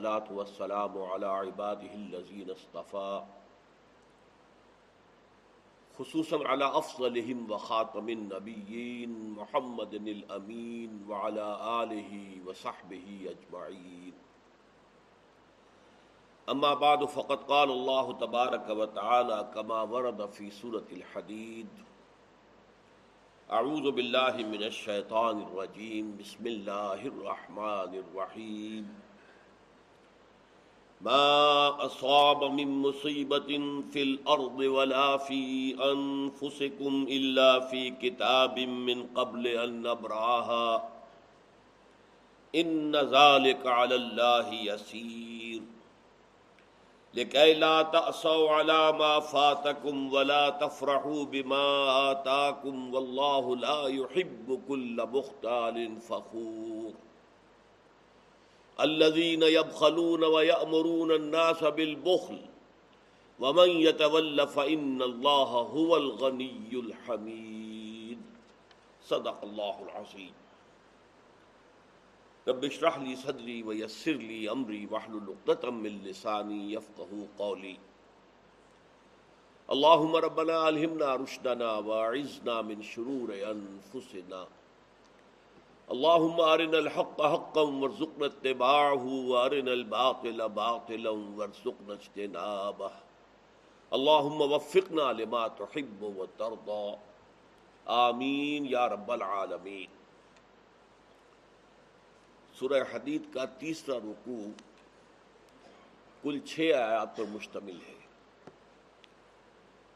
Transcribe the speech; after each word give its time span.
الصلاة 0.00 0.32
والسلام 0.32 1.02
على 1.02 1.26
عباده 1.26 1.94
الذين 1.94 2.50
اصطفى. 2.50 3.22
خصوصا 5.98 6.48
على 6.48 6.64
افضلهم 6.64 7.50
وخاتم 7.50 8.08
النبيين 8.08 9.30
محمد 9.30 9.94
الامين 9.94 11.04
وعلى 11.08 11.46
اله 11.82 12.40
وصحبه 12.46 13.36
اجمعين 13.36 14.12
اما 16.48 16.74
بعد، 16.74 17.04
فقد 17.04 17.44
قال 17.44 17.70
الله 17.70 18.12
تبارك 18.12 18.68
وتعالى 18.68 19.50
كما 19.54 19.82
ورد 19.82 20.30
في 20.30 20.50
سورة 20.50 20.88
الحديد 20.92 21.68
اعوذ 23.52 23.90
بالله 23.90 24.36
من 24.36 24.62
الشيطان 24.62 25.42
الرجيم. 25.42 26.16
بسم 26.16 26.46
الله 26.46 27.06
الرحمن 27.06 27.92
الرحيم. 27.94 29.09
ما 31.00 31.86
أصاب 31.86 32.44
من 32.44 32.82
مصيبة 32.82 33.80
في 33.92 34.02
الأرض 34.02 34.58
ولا 34.58 35.16
في 35.16 35.74
أنفسكم 35.92 37.06
إلا 37.10 37.60
في 37.60 37.90
كتاب 37.90 38.58
من 38.58 39.06
قبل 39.06 39.46
أن 39.46 39.82
نبرعها 39.82 40.88
إن 42.54 42.96
ذلك 42.96 43.66
على 43.66 43.94
الله 43.94 44.54
يسير 44.54 45.62
لكي 47.14 47.54
لا 47.54 47.82
تأسوا 47.82 48.50
على 48.50 48.92
ما 48.92 49.20
فاتكم 49.20 50.12
ولا 50.12 50.50
تفرحوا 50.50 51.24
بما 51.24 51.64
آتاكم 52.10 52.94
والله 52.94 53.56
لا 53.56 53.86
يحب 53.88 54.60
كل 54.68 55.06
مختال 55.12 56.00
فخور 56.00 56.92
الذين 58.82 59.42
يبخلون 59.42 60.24
ويأمرون 60.24 61.12
الناس 61.12 61.64
بالبخل، 61.64 62.38
ومن 63.40 63.70
يتول 63.70 64.46
فإن 64.46 65.02
الله 65.02 65.50
هو 65.76 65.96
الغني 65.96 66.70
الحميد. 66.72 68.20
صدق 69.02 69.44
الله 69.44 69.76
العظيم. 69.82 70.32
رب 72.48 72.64
اشرح 72.64 72.98
لي 72.98 73.16
صدري 73.16 73.62
ويسر 73.62 74.12
لي 74.12 74.50
أمري 74.50 74.88
واحلل 74.90 75.34
عقدة 75.34 75.70
من 75.70 76.02
لساني 76.04 76.72
يفقهوا 76.72 77.26
قولي. 77.38 77.76
اللهم 79.70 80.16
ربنا 80.16 80.68
ألهمنا 80.68 81.14
رشدنا 81.14 81.78
واعذنا 81.78 82.62
من 82.62 82.82
شرور 82.82 83.34
أنفسنا 83.34 84.46
اللهم 85.90 86.40
ارنا 86.40 86.76
الحق 86.76 87.20
حقا 87.20 87.60
وارزقنا 87.60 88.26
اتباعه 88.26 89.14
وارنا 89.30 89.70
الباطل 89.70 90.42
باطلا 90.48 91.10
وارزقنا 91.10 91.92
اجتنابه 91.92 92.90
اللهم 93.90 94.44
وفقنا 94.52 95.12
لما 95.12 95.46
تحب 95.48 96.02
وترضى 96.02 96.84
آمین 97.84 98.66
یا 98.66 98.88
رب 98.88 99.12
العالمین۔ 99.12 99.98
سورہ 102.58 102.82
حدید 102.92 103.22
کا 103.34 103.44
تیسرا 103.44 103.98
رکوع 103.98 104.44
کل 106.22 106.38
چھ 106.46 106.72
آیات 106.76 107.16
پر 107.16 107.24
مشتمل 107.30 107.78
ہے۔ 107.88 107.98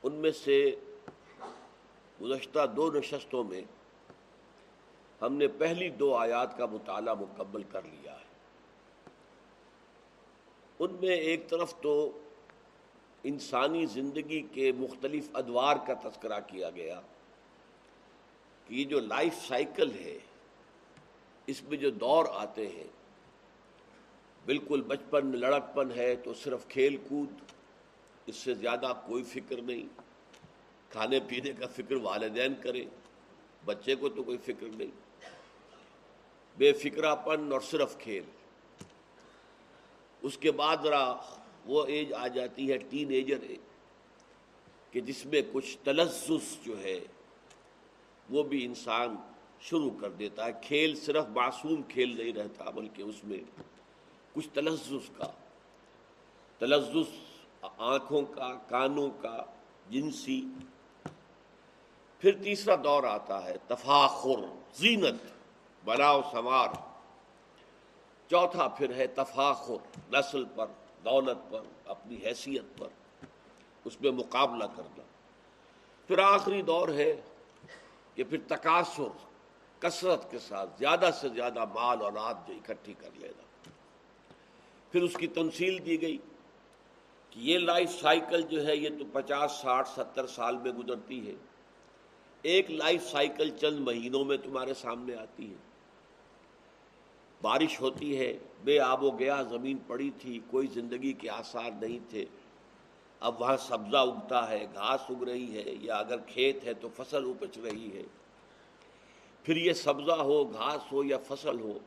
ان 0.02 0.12
میں 0.12 0.32
سے 0.32 0.58
گزشتہ 2.22 2.66
دو 2.76 2.90
نشستوں 2.92 3.44
میں 3.44 3.62
ہم 5.26 5.34
نے 5.34 5.48
پہلی 5.48 5.88
دو 5.88 6.14
آیات 6.14 6.58
کا 6.58 6.66
مطالعہ 6.66 7.14
مکمل 7.14 7.62
کر 7.62 7.82
لیا 7.82 8.12
ہے۔ 8.12 8.24
ان 10.78 10.96
میں 11.00 11.16
ایک 11.16 11.48
طرف 11.48 11.74
تو 11.80 12.22
انسانی 13.22 13.86
زندگی 13.86 14.42
کے 14.42 14.72
مختلف 14.72 15.28
ادوار 15.34 15.76
کا 15.86 16.08
تذکرہ 16.08 16.40
کیا 16.46 16.70
گیا 16.70 17.00
کہ 18.66 18.74
یہ 18.74 18.84
جو 18.84 19.00
لائف 19.00 19.46
سائیکل 19.48 19.90
ہے، 19.92 20.18
اس 21.46 21.62
میں 21.62 21.76
جو 21.76 21.90
دور 21.90 22.24
آتے 22.32 22.68
ہیں، 22.68 22.86
بالکل 24.46 24.82
بچپن 24.82 25.26
میں 25.26 25.38
لڑکپن 25.38 25.90
ہے 25.96 26.16
تو 26.16 26.34
صرف 26.34 26.68
کھیل 26.68 26.96
کود، 26.96 27.30
اس 28.26 28.36
سے 28.36 28.54
زیادہ 28.54 28.92
کوئی 29.06 29.24
فکر 29.24 29.62
نہیں۔ 29.62 30.00
کھانے 30.88 31.20
پینے 31.20 31.52
کا 31.52 31.66
فکر 31.66 31.94
والدین 31.94 32.54
کریں، 32.62 32.84
بچے 33.64 33.94
کو 33.94 34.08
تو 34.08 34.22
کوئی 34.22 34.38
فکر 34.38 34.66
نہیں۔ 34.74 35.03
بے 36.58 36.72
فکرہ 36.72 37.14
پن 37.14 37.52
اور 37.52 37.60
صرف 37.60 37.98
کھیل۔ 37.98 38.24
اس 40.22 40.38
کے 40.38 40.50
بعد 40.50 40.76
ذرا 40.82 41.14
وہ 41.66 41.84
ایج 41.84 42.12
آ 42.12 42.26
جاتی 42.28 42.72
ہے 42.72 42.78
ٹین 42.78 43.10
ایجر 43.10 43.40
ایج 43.42 43.60
کہ 44.90 45.00
جس 45.00 45.26
میں 45.26 45.42
کچھ 45.52 45.78
تلزز 45.84 46.64
جو 46.64 46.80
ہے 46.82 47.00
وہ 48.30 48.42
بھی 48.42 48.64
انسان 48.64 49.16
شروع 49.60 49.90
کر 50.00 50.10
دیتا 50.10 50.46
ہے۔ 50.46 50.52
کھیل 50.62 50.96
صرف 50.96 51.24
معصوم 51.28 51.82
کھیل 51.82 52.16
نہیں 52.16 52.32
رہتا 52.32 52.70
بلکہ 52.70 53.02
اس 53.02 53.24
میں 53.24 53.38
کچھ 54.32 54.48
تلزز 54.52 55.10
کا، 55.16 55.30
تلزز 56.58 57.12
آنکھوں 57.78 58.22
کا، 58.22 58.54
کانوں 58.68 59.10
کا، 59.10 59.44
جنسی۔ 59.90 60.42
پھر 62.18 62.42
تیسرا 62.42 62.76
دور 62.84 63.04
آتا 63.04 63.44
ہے 63.44 63.56
تفاخر، 63.66 64.44
زینت۔ 64.74 65.33
بناؤ 65.84 66.20
سمار 66.32 66.68
چوتھا 68.30 68.68
پھر 68.68 68.94
ہے 68.94 69.06
تفاخر، 69.06 69.98
نسل 70.12 70.44
پر، 70.44 70.66
دولت 71.04 71.50
پر، 71.50 71.60
اپنی 71.84 72.16
حیثیت 72.16 72.78
پر، 72.78 72.88
اس 73.84 74.00
میں 74.00 74.10
مقابلہ 74.10 74.64
کرنا۔ 74.76 75.02
پھر 76.06 76.18
آخری 76.18 76.62
دور 76.62 76.88
ہے 76.88 77.20
کہ 78.14 78.24
پھر 78.24 78.38
تقاصر 78.46 79.08
کثرت 79.78 80.30
کے 80.30 80.38
ساتھ 80.38 80.70
زیادہ 80.78 81.10
سے 81.20 81.28
زیادہ 81.28 81.64
مال 81.64 82.02
اور 82.02 82.12
رات 82.12 82.48
جو 82.48 82.54
اکٹھی 82.54 82.92
کر 82.92 83.10
لینا۔ 83.14 83.70
پھر 84.92 85.02
اس 85.02 85.14
کی 85.14 85.26
تنصیل 85.26 85.86
دی 85.86 86.02
گئی 86.02 86.18
کہ 87.30 87.40
یہ 87.40 87.58
لائف 87.58 87.90
سائیکل 88.00 88.42
جو 88.42 88.66
ہے 88.66 88.76
یہ 88.76 88.88
تو 88.98 89.04
پچاس، 89.12 89.52
ساٹھ، 89.52 89.88
ستر 89.88 90.26
سال 90.26 90.56
میں 90.56 90.72
گزرتی 90.72 91.28
ہے۔ 91.28 91.34
ایک 92.42 92.70
لائف 92.70 93.10
سائیکل 93.10 93.50
چند 93.50 93.78
مہینوں 93.78 94.24
میں 94.24 94.36
تمہارے 94.36 94.74
سامنے 94.74 95.14
آتی 95.14 95.50
ہے۔ 95.50 95.73
بارش 97.44 97.80
ہوتی 97.80 98.18
ہے، 98.18 98.38
بے 98.64 98.78
آب 98.80 99.02
و 99.04 99.10
گیا 99.10 99.42
زمین 99.42 99.78
پڑی 99.86 100.10
تھی، 100.18 100.38
کوئی 100.50 100.66
زندگی 100.66 101.12
کے 101.12 101.30
آثار 101.30 101.70
نہیں 101.80 101.98
تھے۔ 102.10 102.24
اب 103.20 103.40
وہاں 103.40 103.56
سبزہ 103.56 103.96
اگتا 103.96 104.50
ہے، 104.50 104.66
گھاس 104.74 105.00
اگ 105.08 105.22
رہی 105.22 105.54
ہے، 105.56 105.74
یا 105.80 105.96
اگر 105.96 106.16
کھیت 106.26 106.64
ہے 106.64 106.74
تو 106.74 106.88
فصل 106.96 107.24
اپچ 107.24 107.58
رہی 107.58 107.96
ہے۔ 107.96 108.02
پھر 109.42 109.56
یہ 109.56 109.72
سبزہ 109.72 110.12
ہو، 110.12 110.44
گھاس 110.44 110.92
ہو 110.92 111.04
یا 111.04 111.18
فصل 111.26 111.60
ہو 111.60 111.78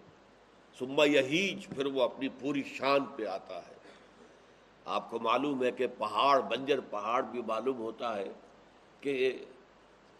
سما 0.79 1.05
یہیج 1.05 1.67
پھر 1.75 1.85
وہ 1.85 2.01
اپنی 2.03 2.27
پوری 2.39 2.63
شان 2.63 3.05
پہ 3.15 3.25
آتا 3.25 3.57
ہے۔ 3.57 3.75
آپ 4.85 5.09
کو 5.11 5.19
معلوم 5.19 5.63
ہے 5.63 5.71
کہ 5.71 5.87
پہاڑ، 5.97 6.41
بنجر 6.41 6.79
پہاڑ 6.79 7.21
بھی 7.23 7.41
معلوم 7.47 7.77
ہوتا 7.77 8.17
ہے 8.17 8.31
کہ 9.01 9.43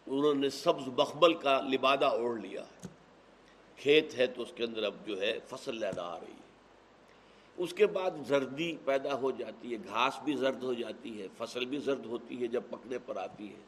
انہوں 0.08 0.34
نے 0.34 0.50
سبز 0.50 0.88
مخبل 0.98 1.34
کا 1.34 1.62
لبادہ 1.62 2.06
اوڑھ 2.06 2.40
لیا 2.42 2.62
ہے۔ 2.62 2.87
کھیت 3.78 4.16
ہے 4.18 4.28
تو 4.28 4.42
اس 4.42 4.52
کے 4.56 4.64
اندر 4.64 4.84
اب 4.84 4.94
جو 5.06 5.22
ہے 5.22 5.40
فصل 5.48 5.80
لہرا 5.80 6.04
آ 6.04 6.20
رہی 6.20 6.32
ہے۔ 6.32 6.48
اس 7.58 7.74
کے 7.74 7.88
بعد 7.88 8.12
زردی 8.28 8.78
پیدا 8.86 9.14
ہو 9.14 9.32
جاتی 9.32 9.72
ہے، 9.72 9.78
گھاس 9.90 10.20
بھی 10.24 10.34
زرد 10.34 10.64
ہو 10.64 10.74
جاتی 10.74 11.22
ہے، 11.22 11.28
فصل 11.38 11.66
بھی 11.66 11.78
زرد 11.78 12.06
ہوتی 12.06 12.42
ہے 12.42 12.48
جب 12.48 12.62
پکنے 12.70 12.98
پر 13.06 13.18
آتی 13.18 13.50
ہے۔ 13.50 13.60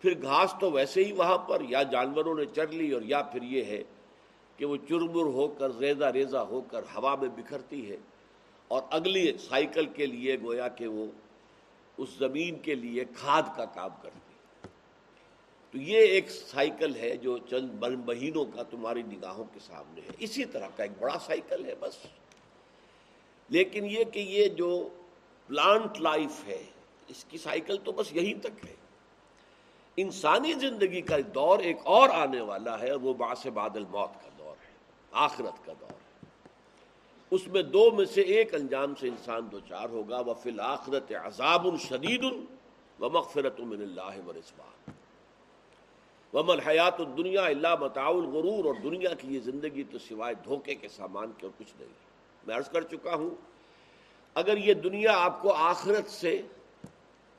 پھر 0.00 0.22
گھاس 0.22 0.54
تو 0.60 0.70
ویسے 0.70 1.04
ہی 1.04 1.12
وہاں 1.12 1.38
پر، 1.38 1.62
یا 1.68 1.82
جانوروں 1.82 2.34
نے 2.34 2.44
چر 2.44 2.68
لی 2.68 2.90
اور 2.90 3.02
یا 3.02 3.22
پھر 3.22 3.42
یہ 3.42 3.64
ہے 3.64 3.82
کہ 4.56 4.64
وہ 4.64 4.76
چرمر 4.88 5.22
ہو 5.22 5.48
کر، 5.48 5.76
ریزہ 5.76 6.04
ریزہ 6.04 6.36
ہو 6.36 6.60
کر 6.60 6.82
ہوا 6.82 7.14
میں 7.14 7.28
بکھرتی 7.28 7.90
ہے۔ 7.90 7.96
اور 8.68 8.82
اگلی 8.90 9.38
سائیکل 9.38 9.86
کے 9.86 10.06
لیے 10.06 10.36
گویا 10.42 10.68
کہ 10.68 10.86
وہ 10.86 11.06
اس 11.98 12.08
زمین 12.18 12.58
کے 12.58 12.74
لیے 12.74 13.04
کھاد 13.04 13.42
کا 13.56 13.64
کام 13.64 13.90
کرتی 14.02 14.18
تو 15.74 15.80
یہ 15.80 15.98
ایک 15.98 16.30
سائیکل 16.30 16.96
ہے 16.96 17.16
جو 17.16 17.38
چند 17.38 17.68
مہینوں 17.80 18.44
کا 18.44 18.62
تمہاری 18.62 19.02
نگاہوں 19.02 19.44
کے 19.54 19.60
سامنے 19.60 20.00
ہے۔ 20.00 20.10
اسی 20.18 20.44
طرح 20.44 20.68
کا 20.76 20.82
ایک 20.82 20.92
بڑا 20.98 21.18
سائیکل 21.18 21.64
ہے 21.64 21.74
بس۔ 21.80 21.96
لیکن 23.48 23.84
یہ 23.84 24.04
کہ 24.04 24.18
یہ 24.18 24.48
جو 24.48 24.88
پلانٹ 25.46 26.00
لائف 26.00 26.48
ہے، 26.48 26.64
اس 27.08 27.24
کی 27.24 27.38
سائیکل 27.38 27.76
تو 27.84 27.92
بس 27.92 28.12
یہیں 28.12 28.34
تک 28.42 28.66
ہے۔ 28.68 28.74
انسانی 29.96 30.52
زندگی 30.52 31.00
کا 31.00 31.16
دور 31.34 31.58
ایک 31.58 31.76
اور 31.84 32.08
آنے 32.08 32.40
والا 32.40 32.80
ہے، 32.80 32.94
وہ 32.94 33.14
باس 33.14 33.46
بادل 33.46 33.84
موت 33.90 34.22
کا 34.22 34.28
دور 34.38 34.64
ہے، 34.64 34.72
آخرت 35.12 35.66
کا 35.66 35.72
دور 35.80 35.90
ہے۔ 35.90 36.26
اس 37.30 37.46
میں 37.46 37.62
دو 37.62 37.90
میں 37.90 38.04
سے 38.04 38.20
ایک 38.20 38.54
انجام 38.54 38.94
سے 38.94 39.08
انسان 39.08 39.48
دو 39.52 39.58
چار 39.68 39.88
ہوگا۔ 39.88 40.20
وہ 40.20 40.34
فی 40.34 40.50
الآخرت 40.50 41.12
عذاب 41.12 41.66
الشدید 41.66 42.24
و 43.00 43.10
مغفرت 43.10 43.60
من 43.60 43.82
اللہ 43.82 44.26
و 44.26 44.32
رضوان۔ 44.32 44.93
ومن 46.34 46.60
حیات 46.60 47.00
الدنیا 47.00 47.44
اللہ 47.44 47.74
متاع 47.80 48.08
الغرور 48.08 48.64
اور 48.64 48.74
دنیا 48.74 49.14
کی 49.14 49.34
یہ 49.34 49.40
زندگی 49.40 49.82
تو 49.82 49.98
سوائے 49.98 50.34
دھوکے 50.44 50.74
کے 50.74 50.88
سامان 50.88 51.32
کے 51.38 51.46
اور 51.46 51.52
کچھ 51.58 51.72
نہیں 51.80 51.92
میں 52.46 52.56
عرض 52.56 52.68
کر 52.68 52.82
چکا 52.82 53.14
ہوں، 53.14 53.30
اگر 54.34 54.56
یہ 54.56 54.74
دنیا 54.74 55.12
آپ 55.16 55.42
کو 55.42 55.52
آخرت 55.52 56.10
سے 56.10 56.42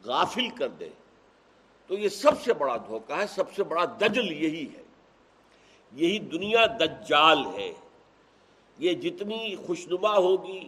غافل 0.05 0.49
کر 0.49 0.67
دے، 0.67 0.89
تو 1.87 1.97
یہ 1.97 2.09
سب 2.09 2.41
سے 2.43 2.53
بڑا 2.53 2.77
دھوکہ 2.77 3.13
ہے، 3.13 3.27
سب 3.27 3.53
سے 3.55 3.63
بڑا 3.63 3.85
دجل 3.85 4.31
یہی 4.31 4.65
ہے۔ 4.77 4.83
یہی 5.91 6.19
دنیا 6.19 6.65
دجال 6.79 7.45
ہے۔ 7.45 7.73
یہ 8.77 8.93
جتنی 8.93 9.55
خوشنما 9.55 10.17
ہوگی 10.17 10.67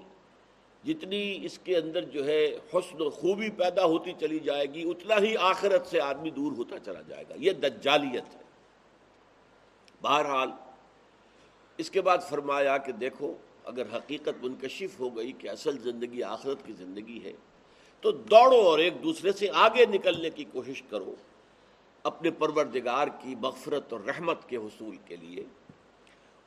جتنی 0.84 1.40
اس 1.44 1.60
کے 1.60 1.78
اندر 1.78 2.02
جو 2.02 2.26
ہے 2.26 2.58
حسن 2.74 3.02
و 3.02 3.10
خوبی 3.10 3.50
پیدا 3.50 3.86
ہوتی 3.86 4.14
چلی 4.20 4.40
جائے 4.40 4.66
گی، 4.66 4.90
اتنا 4.90 5.16
ہی 5.20 5.38
آخرت 5.38 5.88
سے 5.88 6.02
آدمی 6.02 6.30
دور 6.30 6.52
ہوتا 6.52 6.80
چلا 6.80 7.02
جائے 7.02 7.24
گا۔ 7.30 7.34
یہ 7.38 7.52
دجالیت 7.52 8.36
ہے۔ 8.36 8.42
بہرحال، 10.02 10.50
اس 11.78 11.90
کے 11.90 12.02
بعد 12.02 12.18
فرمایا 12.30 12.78
کہ 12.78 12.92
دیکھو، 12.92 13.34
اگر 13.66 13.84
حقیقت 13.94 14.44
منکشف 14.44 15.00
ہو 15.00 15.18
گئی 15.18 15.32
کہ 15.32 15.50
اصل 15.50 15.80
زندگی 15.80 16.24
آخرت 16.24 16.66
کی 16.66 16.74
زندگی 16.74 17.20
ہے، 17.24 17.34
تو 18.02 18.12
دوڑو 18.12 18.62
اور 18.62 18.80
ایک 18.80 19.04
دوسرے 19.04 19.32
سے 19.32 19.48
آگے 19.54 19.86
نکلنے 19.86 20.30
کی 20.30 20.44
کوشش 20.44 20.84
کرو۔ 20.90 21.16
اپنے 22.04 22.32
پروردگار 22.32 23.08
کی 23.08 23.36
مغفرت 23.36 23.94
اور 23.94 24.02
رحمت 24.02 24.50
کے 24.50 24.58
حصول 24.58 24.98
کے 25.06 25.16
لیے۔ 25.16 25.44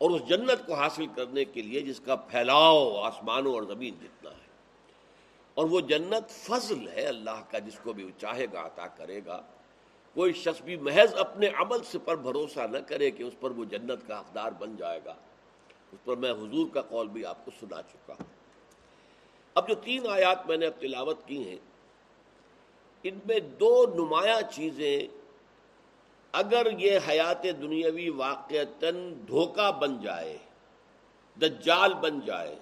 اور 0.00 0.10
اس 0.10 0.28
جنت 0.28 0.66
کو 0.66 0.74
حاصل 0.74 1.06
کرنے 1.06 1.44
کے 1.44 1.62
لیے 1.62 1.80
جس 1.80 2.00
کا 2.00 2.16
پھیلاؤ 2.16 2.96
آسمانوں 2.96 3.54
اور 3.54 3.62
زمین 3.62 3.94
جتنا 4.02 4.30
ہے۔ 4.30 4.50
اور 5.54 5.66
وہ 5.66 5.80
جنت 5.80 6.30
فضل 6.30 6.88
ہے 6.88 7.06
اللہ 7.06 7.42
کا 7.50 7.58
جس 7.58 7.80
کو 7.82 7.92
بھی 7.92 8.04
وہ 8.04 8.20
چاہے 8.20 8.46
گا، 8.52 8.66
عطا 8.66 8.86
کرے 8.86 9.20
گا۔ 9.26 9.42
کوئی 10.14 10.32
شخص 10.32 10.62
بھی 10.62 10.76
محض 10.76 11.14
اپنے 11.14 11.48
عمل 11.48 11.84
سے 11.84 11.98
پر 11.98 12.16
بھروسہ 12.16 12.60
نہ 12.60 12.78
کرے 12.78 13.10
کہ 13.10 13.22
اس 13.22 13.34
پر 13.40 13.50
وہ 13.50 13.64
جنت 13.64 14.08
کا 14.08 14.20
حقدار 14.20 14.52
بن 14.52 14.76
جائے 14.76 15.00
گا۔ 15.04 15.14
اس 15.92 16.04
پر 16.04 16.16
میں 16.16 16.32
حضور 16.32 16.66
کا 16.74 16.82
قول 16.82 17.08
بھی 17.08 17.24
آپ 17.24 17.44
کو 17.44 17.50
سنا 17.60 17.82
چکا 17.82 18.12
ہوں۔ 18.12 18.26
اب 19.54 19.68
جو 19.68 19.74
تین 19.74 20.06
آیات 20.08 20.46
میں 20.46 20.56
نے 20.56 20.66
اب 20.66 20.80
تلاوت 20.80 21.26
کی 21.26 21.48
ہیں، 21.48 21.56
ان 23.02 23.18
میں 23.28 23.40
دو 23.40 23.86
نمایاں 23.94 24.40
چیزیں 24.52 25.00
اگر 26.32 26.66
یہ 26.78 26.98
حیات 27.08 27.42
دنیاوی 27.42 28.08
واقعتاً 28.08 29.14
دھوکہ 29.28 29.70
بن 29.72 30.00
جائے، 30.00 30.38
دجال 31.40 31.94
بن 31.94 32.20
جائے، 32.20 32.58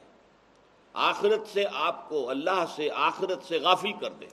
آخرت 0.93 1.49
سے 1.49 1.65
آپ 1.73 2.09
کو 2.09 2.31
اللہ 2.31 2.65
سے، 2.77 2.89
آخرت 2.95 3.45
سے 3.45 3.59
غافل 3.59 3.93
کر 4.01 4.11
دے، 4.11 4.27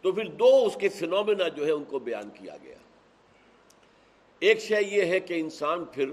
تو 0.00 0.12
پھر 0.12 0.24
دو 0.24 0.64
اس 0.66 0.76
کے 0.80 0.88
فنومنا 0.88 1.48
جو 1.48 1.66
ہے 1.66 1.70
ان 1.70 1.84
کو 1.84 1.98
بیان 1.98 2.30
کیا 2.30 2.56
گیا۔ 2.62 2.76
ایک 4.38 4.60
شے 4.60 4.82
یہ 4.82 5.02
ہے 5.02 5.20
کہ 5.20 5.40
انسان 5.40 5.84
پھر 5.84 6.10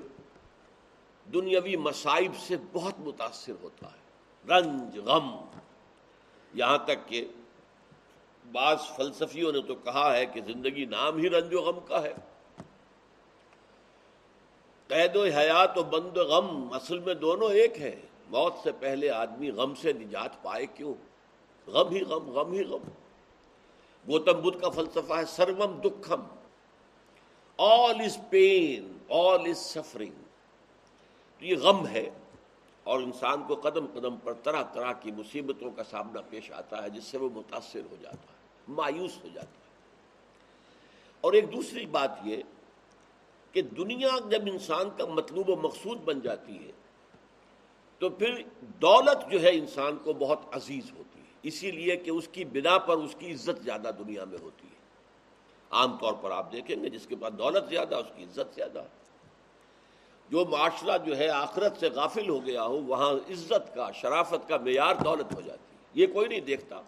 دنیاوی 1.33 1.75
مصائب 1.75 2.31
سے 2.37 2.55
بہت 2.73 2.99
متاثر 2.99 3.53
ہوتا 3.61 3.87
ہے۔ 3.87 3.97
رنج، 4.47 4.97
غم، 4.99 5.45
یہاں 6.53 6.77
تک 6.77 7.07
کہ 7.07 7.27
بعض 8.51 8.77
فلسفیوں 8.95 9.51
نے 9.51 9.61
تو 9.61 9.75
کہا 9.75 10.15
ہے 10.15 10.25
کہ 10.25 10.41
زندگی 10.41 10.85
نام 10.85 11.17
ہی 11.17 11.29
رنج 11.29 11.53
و 11.53 11.61
غم 11.61 11.79
کا 11.79 12.03
ہے۔ 12.03 12.13
قید 14.87 15.15
و 15.15 15.23
حیات 15.23 15.77
و 15.77 15.83
بند 15.83 16.17
و 16.17 16.23
غم 16.23 16.73
اصل 16.73 16.99
میں 16.99 17.13
دونوں 17.13 17.49
ایک 17.49 17.81
ہے 17.81 18.01
موت 18.29 18.53
سے 18.63 18.71
پہلے 18.79 19.09
آدمی 19.09 19.51
غم 19.51 19.75
سے 19.75 19.93
نجات 19.93 20.43
پائے 20.43 20.65
کیوں؟ 20.65 20.93
غم 21.69 21.89
ہی 21.89 22.01
غم 22.01 22.29
غم 22.29 22.51
ہی 22.51 22.63
غم۔ 22.63 22.89
گوتم 24.07 24.41
بدھ 24.41 24.61
کا 24.61 24.69
فلسفہ 24.69 25.13
ہے 25.13 25.25
سروم 25.25 25.81
دکھم۔ 25.81 26.21
آل 27.57 28.01
از 28.01 28.17
پین 28.29 28.97
آل 29.09 29.49
از 29.49 29.57
سفرنگ 29.57 30.11
یہ 31.39 31.55
غم 31.55 31.87
ہے۔ 31.87 32.09
اور 32.83 32.99
انسان 32.99 33.43
کو 33.47 33.55
قدم 33.55 33.85
قدم 33.93 34.17
پر 34.17 34.33
طرح 34.33 34.63
طرح 34.73 34.91
کی 34.93 35.11
مصیبتوں 35.11 35.71
کا 35.71 35.83
سامنا 35.83 36.21
پیش 36.29 36.51
آتا 36.51 36.83
ہے، 36.83 36.89
جس 36.89 37.03
سے 37.03 37.17
وہ 37.17 37.29
متاثر 37.33 37.81
ہو 37.91 37.95
جاتا 38.01 38.33
ہے۔ 38.33 38.38
مایوس 38.69 39.23
ہو 39.23 39.27
جاتا 39.33 39.49
ہے۔ 39.49 39.59
اور 41.21 41.33
ایک 41.33 41.53
دوسری 41.53 41.85
بات 41.85 42.11
یہ 42.23 42.37
کہ 43.51 43.61
دنیا 43.61 44.09
جب 44.29 44.41
انسان 44.45 44.89
کا 44.97 45.05
مطلوب 45.05 45.49
و 45.49 45.55
مقصود 45.55 45.97
بن 45.97 46.19
جاتی 46.19 46.67
ہے، 46.67 46.71
تو 47.99 48.09
پھر 48.09 48.41
دولت 48.61 49.31
جو 49.31 49.41
ہے 49.41 49.49
انسان 49.49 49.97
کو 50.03 50.13
بہت 50.13 50.39
عزیز 50.51 50.91
ہوتی 50.97 51.19
ہے۔ 51.19 51.25
اسی 51.43 51.71
لیے 51.71 51.97
کہ 51.97 52.09
اس 52.09 52.27
کی 52.27 52.45
بنا 52.45 52.77
پر 52.77 52.97
اس 52.97 53.15
کی 53.19 53.31
عزت 53.31 53.63
زیادہ 53.63 53.91
دنیا 53.99 54.25
میں 54.25 54.37
ہوتی 54.41 54.67
ہے۔ 54.67 54.79
عام 55.69 55.97
طور 55.97 56.13
پر 56.13 56.31
آپ 56.31 56.51
دیکھیں 56.51 56.83
گے 56.83 56.89
جس 56.89 57.07
کے 57.07 57.15
پاس 57.15 57.33
دولت 57.33 57.69
زیادہ، 57.69 57.95
اس 57.95 58.11
کی 58.15 58.23
عزت 58.23 58.55
زیادہ۔ 58.55 58.83
جو 60.29 60.45
معاشرہ 60.45 60.97
جو 60.97 61.17
ہے 61.17 61.27
آخرت 61.27 61.77
سے 61.79 61.89
غافل 61.89 62.29
ہو 62.29 62.45
گیا 62.45 62.63
ہو، 62.63 62.83
وہاں 62.83 63.11
عزت 63.11 63.75
کا، 63.75 63.91
شرافت 63.91 64.49
کا 64.49 64.57
معیار 64.57 64.95
دولت 64.95 65.35
ہو 65.35 65.41
جاتی 65.41 65.75
ہے۔ 65.75 65.77
یہ 65.93 66.07
کوئی 66.13 66.27
نہیں 66.27 66.39
دیکھتا۔ 66.39 66.81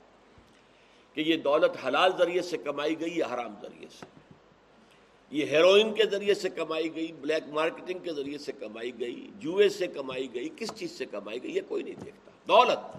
کہ 1.13 1.21
یہ 1.21 1.35
دولت 1.37 1.85
حلال 1.85 2.11
ذریعے 2.17 2.41
سے 2.41 2.57
کمائی 2.57 2.99
گئی 2.99 3.17
یا 3.17 3.27
حرام 3.33 3.53
ذریعے 3.61 3.87
سے؟ 3.99 4.05
یہ 5.31 5.45
ہیروئن 5.45 5.93
کے 5.93 6.03
ذریعے 6.05 6.33
سے 6.33 6.49
کمائی 6.49 6.95
گئی، 6.95 7.11
بلیک 7.11 7.53
مارکیٹنگ 7.53 7.99
کے 7.99 8.13
ذریعے 8.13 8.37
سے 8.37 8.51
کمائی 8.51 8.99
گئی، 8.99 9.27
جوئے 9.39 9.69
سے 9.69 9.87
کمائی 9.87 10.33
گئی، 10.33 10.49
کس 10.55 10.71
چیز 10.75 10.91
سے 10.91 11.05
کمائی 11.05 11.43
گئی؟ 11.43 11.55
یہ 11.55 11.61
کوئی 11.67 11.83
نہیں 11.83 11.95
دیکھتا۔ 11.95 12.31
دولت، 12.47 12.97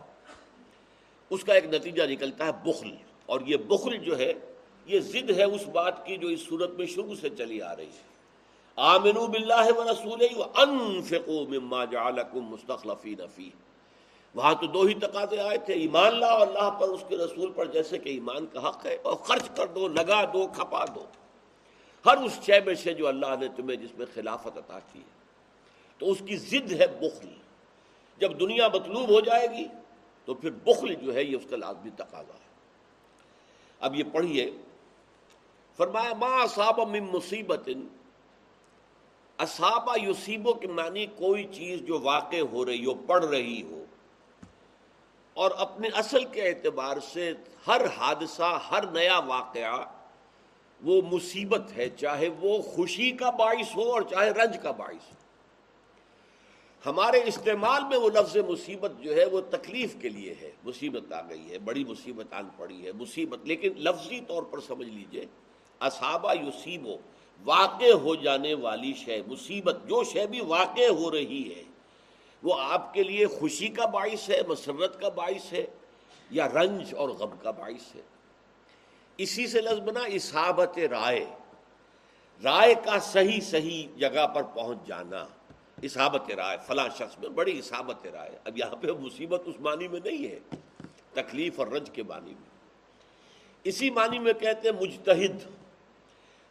اس 1.30 1.44
کا 1.44 1.54
ایک 1.54 1.64
نتیجہ 1.64 2.02
نکلتا 2.02 2.46
ہے 2.46 2.50
بخل۔ 2.64 2.90
اور 3.26 3.40
یہ 3.46 3.56
بخل 3.56 3.96
جو 3.96 4.18
ہے، 4.18 4.32
یہ 4.86 5.00
ضد 5.00 5.30
ہے 5.30 5.44
اس 5.44 5.68
بات 5.68 6.06
کی 6.06 6.16
جو 6.16 6.28
اس 6.28 6.40
صورت 6.40 6.70
میں 6.70 6.86
شروع 6.86 7.14
سے 7.14 7.28
چلی 7.30 7.62
آ 7.62 7.76
رہی 7.76 7.86
ہے۔ 7.86 8.12
آمنو 8.76 9.26
باللہ 9.26 9.78
و 9.78 9.84
رسول 9.84 10.42
انفقوا 10.56 11.44
مما 11.48 11.84
جعلکم 11.84 12.40
مستخلفین 12.40 13.20
فیہ۔ 13.34 13.71
وہاں 14.34 14.54
تو 14.54 14.66
دو 14.66 14.80
ہی 14.80 14.94
تقاضے 14.94 15.40
آئے 15.40 15.58
تھے، 15.58 15.74
ایمان 15.74 16.20
لا 16.20 16.32
اللہ 16.32 16.70
پر، 16.70 16.88
اس 16.88 17.04
کے 17.08 17.16
رسول 17.16 17.52
پر، 17.52 17.66
جیسے 17.66 17.98
کہ 17.98 18.08
ایمان 18.08 18.46
کا 18.46 18.68
حق 18.68 18.86
ہے، 18.86 18.98
اور 19.02 19.16
خرچ 19.16 19.48
کر 19.56 19.66
دو، 19.66 19.88
لگا 19.88 20.24
دو، 20.24 20.46
کھپا 20.46 20.84
دو۔ 20.94 21.04
ہر 22.06 22.16
اس 22.16 22.40
شے 22.42 22.60
میں 22.60 22.74
سے 22.74 22.94
جو 22.94 23.08
اللہ 23.08 23.34
نے 23.40 23.48
تمہیں 23.56 23.76
جس 23.76 23.98
میں 23.98 24.06
خلافت 24.14 24.58
عطا 24.58 24.78
کی 24.92 24.98
ہے۔ 24.98 25.22
تو 25.98 26.10
اس 26.10 26.22
کی 26.26 26.36
ضد 26.36 26.72
ہے 26.72 26.86
بخل۔ 26.86 27.28
جب 28.18 28.40
دنیا 28.40 28.68
مطلوب 28.68 29.08
ہو 29.08 29.20
جائے 29.20 29.46
گی، 29.46 29.66
تو 30.24 30.34
پھر 30.34 30.50
بخل 30.50 30.94
جو 30.94 31.14
ہے، 31.14 31.22
یہ 31.22 31.36
اس 31.36 31.46
کا 31.50 31.56
لازمی 31.56 31.90
تقاضا 31.90 32.34
ہے۔ 32.34 32.52
اب 33.80 33.96
یہ 33.96 34.04
پڑھیے۔ 34.12 34.50
فرمایا، 35.76 36.14
ما 36.14 36.42
اصاب 36.42 36.80
من 36.80 37.04
مصیبت 37.12 37.68
اصابہ 39.38 39.96
یوسیبوں 40.02 40.54
کے 40.54 40.68
معنی 40.68 41.06
کوئی 41.06 41.46
چیز 41.52 41.80
جو 41.80 42.00
واقع 42.00 42.40
ہو 42.52 42.64
رہی 42.64 42.86
ہو، 42.86 42.94
پڑھ 42.94 43.24
رہی 43.24 43.62
ہو۔ 43.62 43.81
اور 45.34 45.50
اپنے 45.56 45.88
اصل 45.94 46.24
کے 46.24 46.42
اعتبار 46.42 46.96
سے 47.12 47.32
ہر 47.66 47.80
حادثہ، 47.96 48.60
ہر 48.70 48.90
نیا 48.90 49.18
واقعہ 49.18 49.84
وہ 50.82 51.02
مصیبت 51.12 51.72
ہے، 51.76 51.88
چاہے 51.88 52.28
وہ 52.40 52.62
خوشی 52.62 53.10
کا 53.10 53.30
باعث 53.30 53.76
ہو 53.76 53.92
اور 53.92 54.02
چاہے 54.02 54.30
رنج 54.30 54.56
کا 54.62 54.70
باعث 54.70 55.12
ہو۔ 55.12 55.22
ہمارے 56.86 57.20
استعمال 57.26 57.82
میں 57.88 57.98
وہ 57.98 58.10
لفظ 58.10 58.36
مصیبت 58.36 58.92
جو 59.00 59.16
ہے 59.16 59.24
وہ 59.24 59.40
تکلیف 59.50 59.96
کے 60.00 60.08
لیے 60.08 60.34
ہے۔ 60.40 60.50
مصیبت 60.64 61.12
آ 61.12 61.20
گئی 61.20 61.50
ہے، 61.50 61.58
بڑی 61.58 61.84
مصیبت 61.84 62.32
آن 62.32 62.48
پڑی 62.56 62.86
ہے، 62.86 62.92
مصیبت۔ 62.92 63.38
لیکن 63.42 63.72
لفظی 63.76 64.20
طور 64.20 64.42
پر 64.42 64.60
سمجھ 64.60 64.88
لیجیے 64.88 65.24
اصابہ 65.80 66.34
یوسیبو 66.34 66.96
واقع 67.44 67.92
ہو 67.92 68.14
جانے 68.14 68.54
والی 68.54 68.92
شے، 68.94 69.22
مصیبت 69.26 69.76
جو 69.86 70.04
شے 70.04 70.26
بھی 70.26 70.40
واقع 70.40 70.88
ہو 70.90 71.10
رہی 71.10 71.54
ہے 71.54 71.62
وہ 72.42 72.60
آپ 72.60 72.94
کے 72.94 73.02
لیے 73.02 73.26
خوشی 73.26 73.68
کا 73.68 73.86
باعث 73.86 74.30
ہے، 74.30 74.40
مسرت 74.48 75.00
کا 75.00 75.08
باعث 75.08 75.52
ہے، 75.52 75.66
یا 76.30 76.48
رنج 76.48 76.94
اور 76.94 77.08
غم 77.08 77.36
کا 77.42 77.50
باعث 77.50 77.94
ہے۔ 77.94 78.00
اسی 79.18 79.46
سے 79.46 79.60
لفظ 79.60 79.80
بنا 79.80 80.00
اصابت 80.00 80.78
رائے۔ 80.78 81.24
رائے 82.44 82.74
کا 82.74 82.98
صحیح 82.98 83.40
صحیح 83.40 83.86
جگہ 83.96 84.26
پر 84.26 84.42
پہنچ 84.42 84.78
جانا۔ 84.86 85.24
اصابت 85.82 86.30
رائے، 86.30 86.58
فلاں 86.66 86.88
شخص 86.88 87.18
میں 87.18 87.28
بڑی 87.28 87.58
اصابت 87.58 88.06
رائے۔ 88.12 88.38
اب 88.44 88.58
یہاں 88.58 88.76
پہ 88.76 88.86
مصیبت 88.86 89.42
اس 89.46 89.60
معنی 89.60 89.88
میں 89.88 90.00
نہیں 90.04 90.26
ہے، 90.26 90.38
تکلیف 91.12 91.58
اور 91.58 91.66
رنج 91.66 91.90
کے 91.90 92.02
معنی 92.02 92.30
میں۔ 92.30 92.50
اسی 93.64 93.90
معنی 93.90 94.18
میں 94.18 94.32
کہتے 94.32 94.68
ہیں 94.68 94.82
مجتہد۔ 94.82 95.50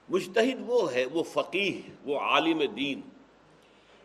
مجتہد 0.09 0.63
وہ 0.65 0.93
ہے، 0.93 1.05
وہ 1.05 1.23
فقیح 1.23 1.89
وہ 2.03 2.19
عالم 2.19 2.61
دین۔ 2.75 3.01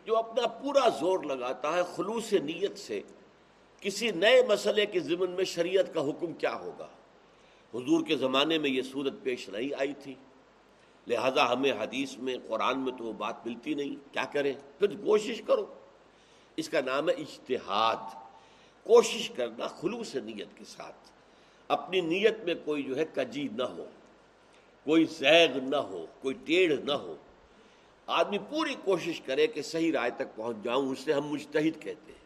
جو 0.07 0.17
اپنا 0.17 0.47
پورا 0.47 0.89
زور 0.89 1.23
لگاتا 1.23 1.73
ہے 1.73 1.81
خلوص 1.95 2.33
نیت 2.33 2.77
سے، 2.77 3.01
کسی 3.81 4.11
نئے 4.11 4.43
مسئلے 4.49 4.85
کے 4.85 4.99
ضمن 4.99 5.31
میں 5.31 5.43
شریعت 5.43 5.93
کا 5.93 6.01
حکم 6.01 6.33
کیا 6.33 6.55
ہوگا؟ 6.55 6.87
حضور 7.73 8.05
کے 8.07 8.17
زمانے 8.17 8.57
میں 8.57 8.69
یہ 8.69 8.81
صورت 8.81 9.13
پیش 9.23 9.49
نہیں 9.49 9.69
آئی 9.79 9.93
تھی۔ 9.93 10.15
لہذا 11.07 11.51
ہمیں 11.51 11.71
حدیث 11.71 12.17
میں، 12.17 12.35
قرآن 12.47 12.79
میں 12.79 12.91
تو 12.97 13.03
وہ 13.03 13.13
بات 13.13 13.47
ملتی 13.47 13.73
نہیں۔ 13.73 14.13
کیا 14.13 14.25
کریں؟ 14.33 14.53
پھر 14.79 14.87
کوشش 14.87 15.41
کرو۔ 15.47 15.65
اس 16.57 16.69
کا 16.69 16.81
نام 16.81 17.09
ہے 17.09 17.13
اجتہاد۔ 17.13 18.15
کوشش 18.83 19.29
کرنا 19.29 19.67
خلوص 19.67 20.15
نیت 20.15 20.47
کے 20.55 20.65
ساتھ۔ 20.65 21.11
اپنی 21.67 22.01
نیت 22.01 22.37
میں 22.43 22.55
کوئی 22.65 22.83
جو 22.83 22.97
ہے 22.97 23.05
کجی 23.15 23.47
نہ 23.57 23.63
ہو۔ 23.63 23.85
کوئی 24.83 25.05
زیغ 25.05 25.57
نہ 25.69 25.75
ہو۔ 25.75 26.05
کوئی 26.21 26.35
ٹیڑھ 26.45 26.81
نہ 26.81 26.91
ہو۔ 26.91 27.15
آدمی 28.07 28.37
پوری 28.37 28.75
کوشش 28.83 29.21
کرے 29.21 29.47
کہ 29.47 29.61
صحیح 29.61 29.91
رائے 29.91 30.11
تک 30.11 30.35
پہنچ 30.35 30.57
جاؤں 30.63 30.89
اسے 30.89 31.13
ہم 31.13 31.27
مجتہد 31.27 31.81
کہتے 31.81 32.11
ہیں۔ 32.11 32.25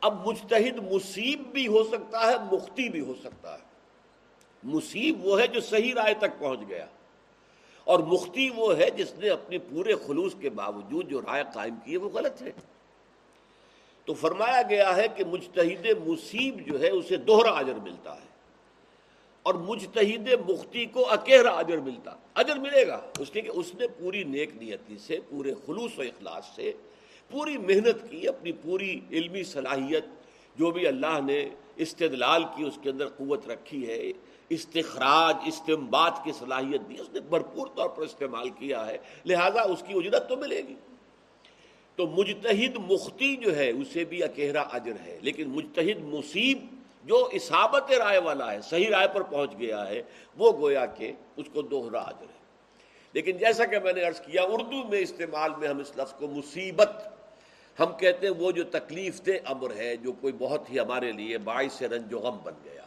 اب 0.00 0.28
مجتہد 0.28 0.92
مصیب 0.92 1.42
بھی 1.52 1.66
ہو 1.66 1.84
سکتا 1.84 2.26
ہے، 2.26 2.34
مختی 2.52 2.88
بھی 2.88 3.00
ہو 3.00 3.14
سکتا 3.24 3.54
ہے۔ 3.54 3.62
مصیب 4.62 5.24
وہ 5.24 5.40
ہے 5.40 5.46
جو 5.46 5.60
صحیح 5.60 5.94
رائے 5.94 6.14
تک 6.14 6.38
پہنچ 6.38 6.60
گیا۔ 6.68 6.86
اور 7.84 7.98
مختی 7.98 8.50
وہ 8.56 8.76
ہے 8.76 8.90
جس 8.90 9.14
نے 9.18 9.28
اپنے 9.28 9.58
پورے 9.58 9.94
خلوص 10.06 10.34
کے 10.40 10.50
باوجود 10.50 11.08
جو 11.08 11.20
رائے 11.20 11.44
قائم 11.54 11.74
کی 11.84 11.92
ہے، 11.92 11.96
وہ 11.96 12.08
غلط 12.08 12.42
ہے۔ 12.42 12.52
تو 14.04 14.14
فرمایا 14.14 14.62
گیا 14.62 14.96
ہے 14.96 15.06
کہ 15.16 15.24
مجتہد 15.24 15.86
مصیب 16.06 16.66
جو 16.66 16.80
ہے، 16.80 16.88
اسے 16.88 17.16
دوہرا 17.16 17.50
اجر 17.50 17.74
ملتا 17.74 18.14
ہے۔ 18.14 18.35
اور 19.46 19.54
مجتہد 19.54 20.28
مختی 20.48 20.86
کو 20.86 21.10
اکیرا 21.10 21.50
اجر 21.50 21.78
ملتا۔ 21.78 22.10
اجر 22.34 22.56
ملے 22.56 22.86
گا۔ 22.86 23.00
اس 23.18 23.30
لیے 23.34 23.42
کہ 23.42 23.50
اس 23.54 23.74
نے 23.74 23.88
پوری 23.88 24.24
نیک 24.24 24.56
نیتی 24.56 24.98
سے، 24.98 25.18
پورے 25.28 25.54
خلوص 25.66 25.98
و 25.98 26.02
اخلاص 26.02 26.54
سے 26.56 26.72
پوری 27.30 27.58
محنت 27.58 28.10
کی، 28.10 28.28
اپنی 28.28 28.52
پوری 28.52 29.00
علمی 29.10 29.44
صلاحیت 29.44 30.04
جو 30.56 30.70
بھی 30.70 30.86
اللہ 30.86 31.20
نے 31.26 31.48
استدلال 31.76 32.44
کی، 32.44 32.64
اس 32.64 32.78
کے 32.82 32.90
اندر 32.90 33.08
قوت 33.08 33.48
رکھی 33.48 33.86
ہے، 33.88 34.12
استخراج 34.48 35.36
استمباد 35.46 36.10
کی 36.24 36.32
صلاحیت 36.32 36.80
دی، 36.88 36.94
اس 37.00 37.10
نے 37.12 37.20
بھرپور 37.20 37.66
طور 37.76 37.88
پر 37.88 38.02
استعمال 38.02 38.50
کیا 38.50 38.86
ہے۔ 38.86 38.98
لہذا 39.26 39.62
اس 39.62 39.82
کی 39.86 39.92
اجرت 39.96 40.28
تو 40.28 40.36
ملے 40.36 40.62
گی۔ 40.68 40.74
تو 41.96 42.06
مجتہد 42.06 42.76
مختی 42.90 43.36
جو 43.36 43.56
ہے، 43.56 43.70
اسے 43.70 44.04
بھی 44.04 44.22
اکہرا 44.22 44.60
اجر 44.60 44.92
ہے۔ 45.04 45.18
لیکن 45.22 45.48
مجتہد 45.48 46.00
مصیب 46.00 46.58
جو 47.06 47.28
اسابت 47.32 47.92
رائے 47.92 48.18
والا 48.18 48.52
ہے، 48.52 48.60
صحیح 48.60 48.90
رائے 48.90 49.08
پر 49.08 49.22
پہنچ 49.22 49.58
گیا 49.58 49.88
ہے، 49.88 50.02
وہ 50.36 50.52
گویا 50.52 50.86
کہ 50.86 51.12
اس 51.36 51.46
کو 51.52 51.62
دوہرا 51.62 52.00
اجر 52.00 52.26
ہے 52.26 52.44
لیکن 53.12 53.36
جیسا 53.36 53.64
کہ 53.64 53.78
میں 53.78 53.92
نے 53.92 54.02
عرض 54.02 54.20
کیا، 54.20 54.42
اردو 54.42 54.88
میں 54.88 54.98
استعمال 54.98 55.50
میں 55.58 55.68
ہم 55.68 55.78
اس 55.78 55.92
لفظ 55.96 56.12
کو 56.12 56.26
مصیبت، 56.28 57.08
ہم 57.80 57.92
کہتے 57.98 58.26
ہیں 58.26 58.34
وہ 58.34 58.50
جو 58.50 58.64
تکلیف 58.64 59.26
دہ 59.26 59.30
امر 59.44 59.76
ہے، 59.76 59.96
جو 59.96 60.12
کوئی 60.12 60.32
بہت 60.32 60.70
ہی 60.70 60.80
ہمارے 60.80 61.12
لیے 61.12 61.38
باعث 61.38 61.82
رنج 61.82 62.14
و 62.14 62.18
غم 62.18 62.38
بن 62.42 62.54
گیا۔ 62.64 62.82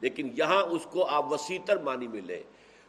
لیکن 0.00 0.30
یہاں 0.34 0.62
اس 0.62 0.86
کو 0.90 1.06
آپ 1.06 1.32
وسیطر 1.32 1.76
معنی 1.76 2.08
میں 2.08 2.20
لیں۔ 2.20 2.42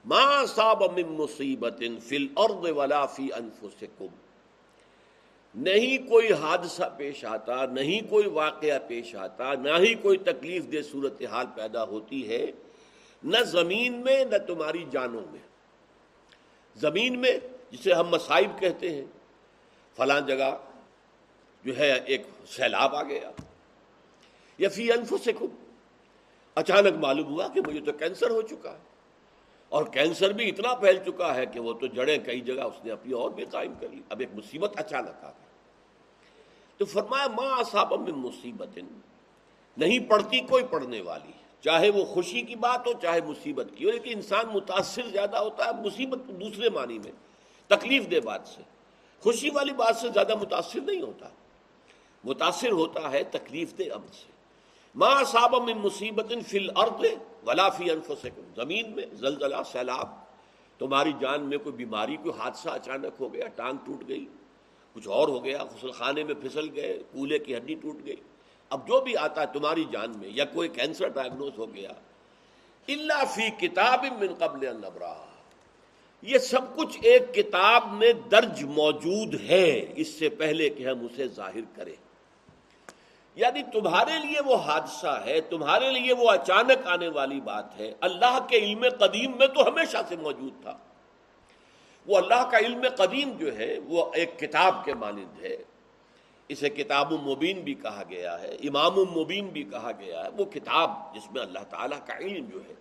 ما 0.06 0.46
صاب 0.46 0.84
من 0.84 1.08
مصیبت 1.08 1.84
فی 2.04 2.16
الارض 2.16 2.78
ولا 2.78 3.06
فی 3.06 3.28
انفسکم 3.34 4.08
نہیں 5.56 6.10
کوئی 6.10 6.34
حادثہ 6.34 6.84
پیش 6.98 7.26
آتا، 7.26 7.66
نہیں 7.66 8.10
کوئی 8.10 8.28
واقعہ 8.28 8.80
پیش 8.88 9.16
آتا، 9.16 9.54
نہ 9.54 9.70
ہی 9.80 9.96
کوئی 9.96 10.18
تکلیف 10.18 10.72
دہ 10.74 10.82
صورتحال 10.92 11.46
پیدا 11.56 11.84
ہوتی 11.84 12.30
ہے، 12.30 12.46
نہ 13.24 13.38
زمین 13.38 13.94
میں، 13.94 14.26
نہ 14.26 14.38
تمہاری 14.38 14.86
جانوں 14.92 15.22
میں۔ 15.32 15.40
زمین 16.76 17.20
میں، 17.20 17.40
جسے 17.72 17.94
ہم 17.94 18.08
مصائب 18.08 18.60
کہتے 18.60 18.90
ہیں، 18.90 19.06
فلاں 19.98 20.22
جگہ 20.22 20.58
جو 21.64 21.78
ہے 21.78 22.00
ایک 22.06 22.22
سیلاب 22.48 22.96
آ 22.96 23.04
گیا۔ 23.04 23.32
یا 24.58 24.70
فی 24.70 24.92
انفسکم۔ 24.92 25.46
اچانک 26.56 26.98
معلوم 27.00 27.28
ہوا 27.28 27.48
کہ 27.48 27.62
مجھے 27.68 27.82
تو 27.82 27.92
کینسر 27.92 28.30
ہو 28.30 28.42
چکا 28.42 28.72
ہے۔ 28.72 28.84
اور 29.70 29.86
کینسر 29.86 30.32
بھی 30.32 30.50
اتنا 30.50 30.76
پھیل 30.76 30.98
چکا 31.06 31.36
ہے 31.36 31.46
کہ 31.46 31.60
وہ 31.60 31.74
تو 31.74 31.88
جڑیں 31.88 32.18
کئی 32.18 32.40
جگہ 32.40 32.62
اس 32.62 32.86
نے 32.86 32.92
اپنی 32.92 33.14
اور 33.14 33.32
بھی 33.32 33.46
قائم 33.46 33.74
کر 33.82 33.88
لی۔ 33.90 34.02
اب 34.10 34.20
ایک 34.20 34.30
مصیبت 34.34 34.72
اچانک 34.76 35.26
آ 35.26 35.30
گئی۔ 35.30 35.45
تو 36.78 36.86
فرمایا، 36.86 37.28
ماں 37.28 37.64
صاحب 37.64 38.02
میں 38.02 38.14
مصیبت 38.14 38.80
نہیں 39.78 40.00
پڑتی، 40.00 40.40
کوئی 40.40 40.64
پڑھنے 40.64 41.02
والی۔ 41.02 41.32
چاہے 41.62 41.90
وہ 41.90 42.06
خوشی 42.06 42.42
کی 42.42 42.56
بات 42.56 42.88
ہو، 42.88 42.92
چاہے 43.02 43.22
مصیبت 43.22 43.68
کی 43.76 43.86
ہو، 43.86 43.92
لیکن 43.92 44.10
انسان 44.14 44.46
متاثر 44.54 45.02
زیادہ 45.08 45.38
ہوتا 45.38 45.66
ہے 45.66 45.72
مصیبت 45.86 46.20
دوسرے 46.28 46.70
معنی 46.70 47.00
میں، 47.00 47.12
تکلیف 47.68 48.12
دہ 48.12 48.20
بات 48.26 48.42
سے۔ 48.48 48.62
خوشی 49.20 49.50
والی 49.50 49.74
بات 49.74 49.98
سے 49.98 50.08
زیادہ 50.14 50.36
متاثر 50.36 50.80
نہیں 50.82 51.02
ہوتا۔ 51.02 51.30
متاثر 52.24 52.72
ہوتا 52.72 53.12
ہے 53.12 53.24
تکلیف 53.24 53.78
دہ 53.78 53.84
امر 53.94 54.14
سے۔ 54.14 54.32
ماں 54.96 55.24
صاحب 55.24 55.64
میں 55.64 55.74
مصیبت 55.74 56.34
فی 56.48 56.58
الارض 56.58 57.06
ولا 57.46 57.70
فی 57.70 57.92
انفسکم۔ 57.92 58.42
زمین 58.56 58.92
میں 58.92 59.04
زلزلہ، 59.14 59.56
سیلاب، 59.72 60.10
تمہاری 60.80 61.12
جان 61.20 61.42
میں 61.42 61.58
کوئی 61.58 61.76
بیماری، 61.76 62.16
کوئی 62.16 62.40
حادثہ 62.40 62.70
اچانک 62.70 63.14
ہو 63.20 63.34
گیا، 63.34 63.48
ٹانگ 63.48 63.78
ٹوٹ 63.86 64.04
گئی 64.08 64.26
کچھ 64.96 65.08
اور 65.08 65.28
ہو 65.28 65.44
گیا 65.44 65.64
غسل 65.64 65.92
خانے 65.92 66.24
میں 66.24 66.34
پھسل 66.34 66.70
گئے، 66.76 67.00
کولے 67.12 67.40
کی 67.40 67.56
ہڈی 67.56 67.76
ٹوٹ 67.76 68.06
گئی۔ 68.06 68.16
اب 68.70 68.88
جو 68.88 69.02
بھی 69.02 69.18
آتا 69.18 69.42
ہے 69.42 69.46
تمہاری 69.54 69.84
جان 69.92 70.12
میں، 70.18 70.30
یا 70.34 70.46
کوئی 70.46 70.70
کینسر 70.70 71.08
ڈائگنوز 71.08 71.52
ہو 71.58 71.76
گیا۔ 71.76 71.90
اللہ 72.88 73.26
فی 73.36 73.68
کتاب 73.68 74.06
من 74.20 74.34
قبل 74.34 74.68
البرا 74.68 75.16
یہ 76.22 76.38
سب 76.38 76.76
کچھ 76.76 76.98
ایک 77.02 77.34
کتاب 77.34 77.94
میں 77.94 78.14
درج 78.14 78.64
موجود 78.64 79.42
ہے۔ 79.42 79.94
اس 79.96 80.08
سے 80.08 80.30
پہلے 80.30 80.70
کہ 80.70 80.88
ہم 80.88 81.00
اسے 81.00 81.28
ظاہر 81.28 81.76
کریں۔ 81.76 81.96
یعنی 83.36 83.64
تمہارے 83.64 84.28
لیے 84.28 84.42
وہ 84.46 84.56
حادثہ 84.56 85.24
ہے، 85.26 85.42
تمہارے 85.42 85.92
لیے 85.92 86.14
وہ 86.14 86.32
اچانک 86.32 86.88
آنے 86.88 87.08
والی 87.08 87.42
بات 87.42 87.80
ہے۔ 87.80 87.94
اللہ 88.02 88.40
کے 88.50 88.58
علم 88.58 88.86
قدیم 89.00 89.32
میں 89.38 89.48
تو 89.48 89.68
ہمیشہ 89.68 89.98
سے 90.10 90.16
موجود 90.16 90.62
تھا۔ 90.62 90.78
وہ 92.08 92.18
اللہ 92.18 92.50
کا 92.52 92.58
علم 92.58 92.86
قدیم 92.98 93.32
جو 93.32 93.58
ہے، 93.58 93.80
وہ 93.86 94.12
ایک 94.14 94.40
کتاب 94.40 94.86
کے 94.86 94.94
مانند 94.94 95.46
ہے۔ 95.46 95.58
اسے 96.48 96.70
کتاب 96.70 97.14
مبین 97.14 97.62
بھی 97.62 97.74
کہا 97.74 98.04
گیا 98.10 98.42
ہے، 98.42 98.50
امام 98.50 98.94
مبین 98.94 99.48
بھی 99.48 99.64
کہا 99.64 99.92
گیا 100.00 100.24
ہے۔ 100.24 100.30
وہ 100.38 100.46
کتاب 100.46 100.92
جس 101.16 101.32
میں 101.32 101.42
اللہ 101.42 101.60
تعالیٰ 101.70 102.00
کا 102.06 102.18
علم 102.18 102.46
جو 102.46 102.60
ہے، 102.70 102.74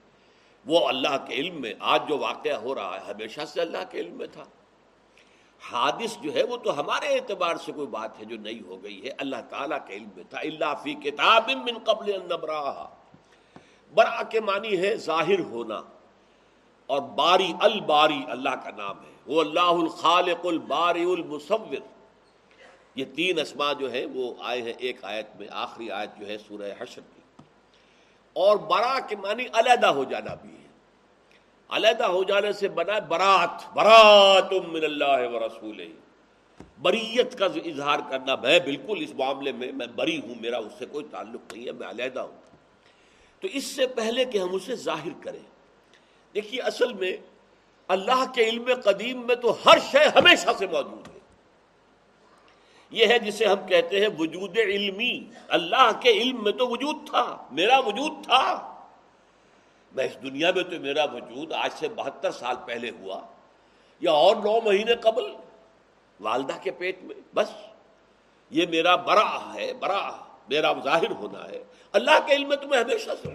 وہ 0.67 0.89
اللہ 0.89 1.27
کے 1.29 1.35
علم 1.35 1.61
میں 1.61 1.75
آج 1.81 2.09
جو 2.09 2.19
واقعہ 2.19 2.53
ہو 2.53 2.75
رہا 2.75 3.01
ہے، 3.01 3.13
ہمیشہ 3.13 3.41
سے 3.49 3.61
اللہ 3.61 3.79
کے 3.91 3.99
علم 3.99 4.15
میں 4.15 4.27
تھا۔ 4.27 4.45
حادث 5.73 6.19
جو 6.23 6.35
ہے، 6.35 6.43
وہ 6.43 6.57
تو 6.57 6.81
ہمارے 6.81 7.07
اعتبار 7.07 7.57
سے 7.57 7.73
کوئی 7.73 7.87
بات 7.87 8.21
ہے 8.21 8.25
جو 8.25 8.37
نہیں 8.37 8.67
ہو 8.67 8.83
گئی 8.83 9.05
ہے۔ 9.05 9.11
اللہ 9.19 9.37
تعالیٰ 9.51 9.79
کے 9.87 9.95
علم 9.95 10.09
میں 10.17 10.25
تھا۔ 10.31 10.39
اللہ 10.39 10.75
فی 10.83 10.95
کتاب 10.95 11.51
من 11.51 11.79
قبل 11.79 12.13
برا 13.95 14.23
کے 14.23 14.41
معنی 14.41 14.79
ہے 14.79 14.97
ظاہر 14.97 15.41
ہونا۔ 15.41 15.83
اور 16.87 17.01
باری 17.01 17.53
الباری 17.61 18.23
اللہ 18.29 18.51
کا 18.51 18.71
نام 18.77 19.05
ہے۔ 19.05 19.14
وہ 19.27 19.41
اللہ 19.41 19.61
الخالق 19.61 20.47
الباری 20.47 21.03
المصور۔ 21.03 21.77
یہ 22.95 23.05
تین 23.17 23.39
اسما 23.39 23.73
جو 23.73 23.93
ہے 23.93 24.05
وہ 24.05 24.35
آئے 24.41 24.63
ہیں 24.63 24.73
ایک 24.79 25.05
آیت 25.05 25.27
میں، 25.39 25.49
آخری 25.51 25.91
آیت 25.91 26.11
جو 26.21 26.27
ہے 26.27 26.37
سورہ 26.39 26.73
حشر 26.79 27.01
کی۔ 27.01 27.43
اور 28.33 28.57
برا 28.57 29.01
کے 29.01 29.17
معنی 29.17 29.45
علیحدہ 29.53 29.87
ہو 29.87 30.05
جانا 30.05 30.35
بھی 30.35 30.51
ہے۔ 30.51 30.65
علیحدہ 31.69 32.05
ہو 32.05 32.25
جانے 32.25 32.53
سے 32.53 32.69
بنا 32.69 32.99
برات 32.99 33.75
برات 33.75 34.53
من 34.53 34.85
اللہ 34.85 35.29
و 35.33 35.39
رسول 35.39 35.93
بریت 36.83 37.39
کا 37.39 37.47
اظہار 37.47 37.99
کرنا، 38.11 38.37
میں 38.37 38.59
بالکل 38.59 38.95
اس 38.99 39.15
معاملے 39.15 39.53
میں 39.53 39.73
میں 39.73 39.87
بری 39.87 40.21
ہوں، 40.21 40.35
میرا 40.41 40.59
اس 40.59 40.73
سے 40.79 40.87
کوئی 40.87 41.07
تعلق 41.11 41.53
نہیں 41.53 41.67
ہے، 41.67 41.73
میں 41.73 41.89
علیحدہ 41.89 42.21
ہوں۔ 42.21 42.41
تو 43.41 43.49
اس 43.53 43.65
سے 43.65 43.87
پہلے 43.87 44.25
کہ 44.25 44.39
ہم 44.39 44.55
اسے 44.55 44.77
ظاہر 44.77 45.23
کریں۔ 45.23 45.41
دیکھیے 46.35 46.61
اصل 46.61 46.93
میں 46.93 47.17
اللہ 47.89 48.33
کے 48.35 48.45
علم 48.45 48.65
قدیم 48.85 49.27
میں 49.27 49.35
تو 49.35 49.57
ہر 49.67 49.79
شے 49.79 49.99
ہمیشہ 49.99 50.49
سے 50.59 50.67
موجود 50.67 51.09
ہے۔ 51.09 51.19
یہ 52.91 53.07
ہے 53.07 53.19
جسے 53.19 53.47
ہم 53.47 53.67
کہتے 53.67 54.01
ہیں 54.01 54.09
وجود 54.19 54.59
علمی۔ 54.59 55.25
اللہ 55.49 55.91
کے 56.01 56.11
علم 56.11 56.45
میں 56.45 56.53
تو 56.53 56.69
وجود 56.69 57.09
تھا، 57.11 57.49
میرا 57.51 57.79
وجود 57.79 58.25
تھا۔ 58.25 58.71
میں 59.93 60.05
اس 60.05 60.23
دنیا 60.23 60.53
میں 60.55 60.65
تو 60.65 60.81
میرا 60.81 61.05
وجود 61.05 61.53
آج 61.53 61.71
سے 61.73 61.89
بہتر 61.89 62.31
سال 62.31 62.57
پہلے 62.67 62.91
ہوا، 62.91 63.21
یا 64.01 64.13
اور 64.13 64.37
نو 64.37 64.61
مہینے 64.61 64.95
قبل۔ 64.95 65.25
والدہ 66.21 66.53
کے 66.63 66.71
پیٹ 66.71 67.03
میں، 67.03 67.15
بس۔ 67.35 67.51
یہ 68.51 68.67
میرا 68.67 68.97
برا 68.97 69.55
ہے 69.55 69.73
برا 69.73 70.11
میرا 70.49 70.73
ظاہر 70.85 71.11
ہونا 71.11 71.49
ہے۔ 71.49 71.65
اللہ 71.93 72.27
کے 72.27 72.35
علم 72.35 72.49
میں 72.49 72.57
تو 72.57 72.69
میں 72.69 72.79
ہمیشہ 72.79 73.11
سے 73.23 73.29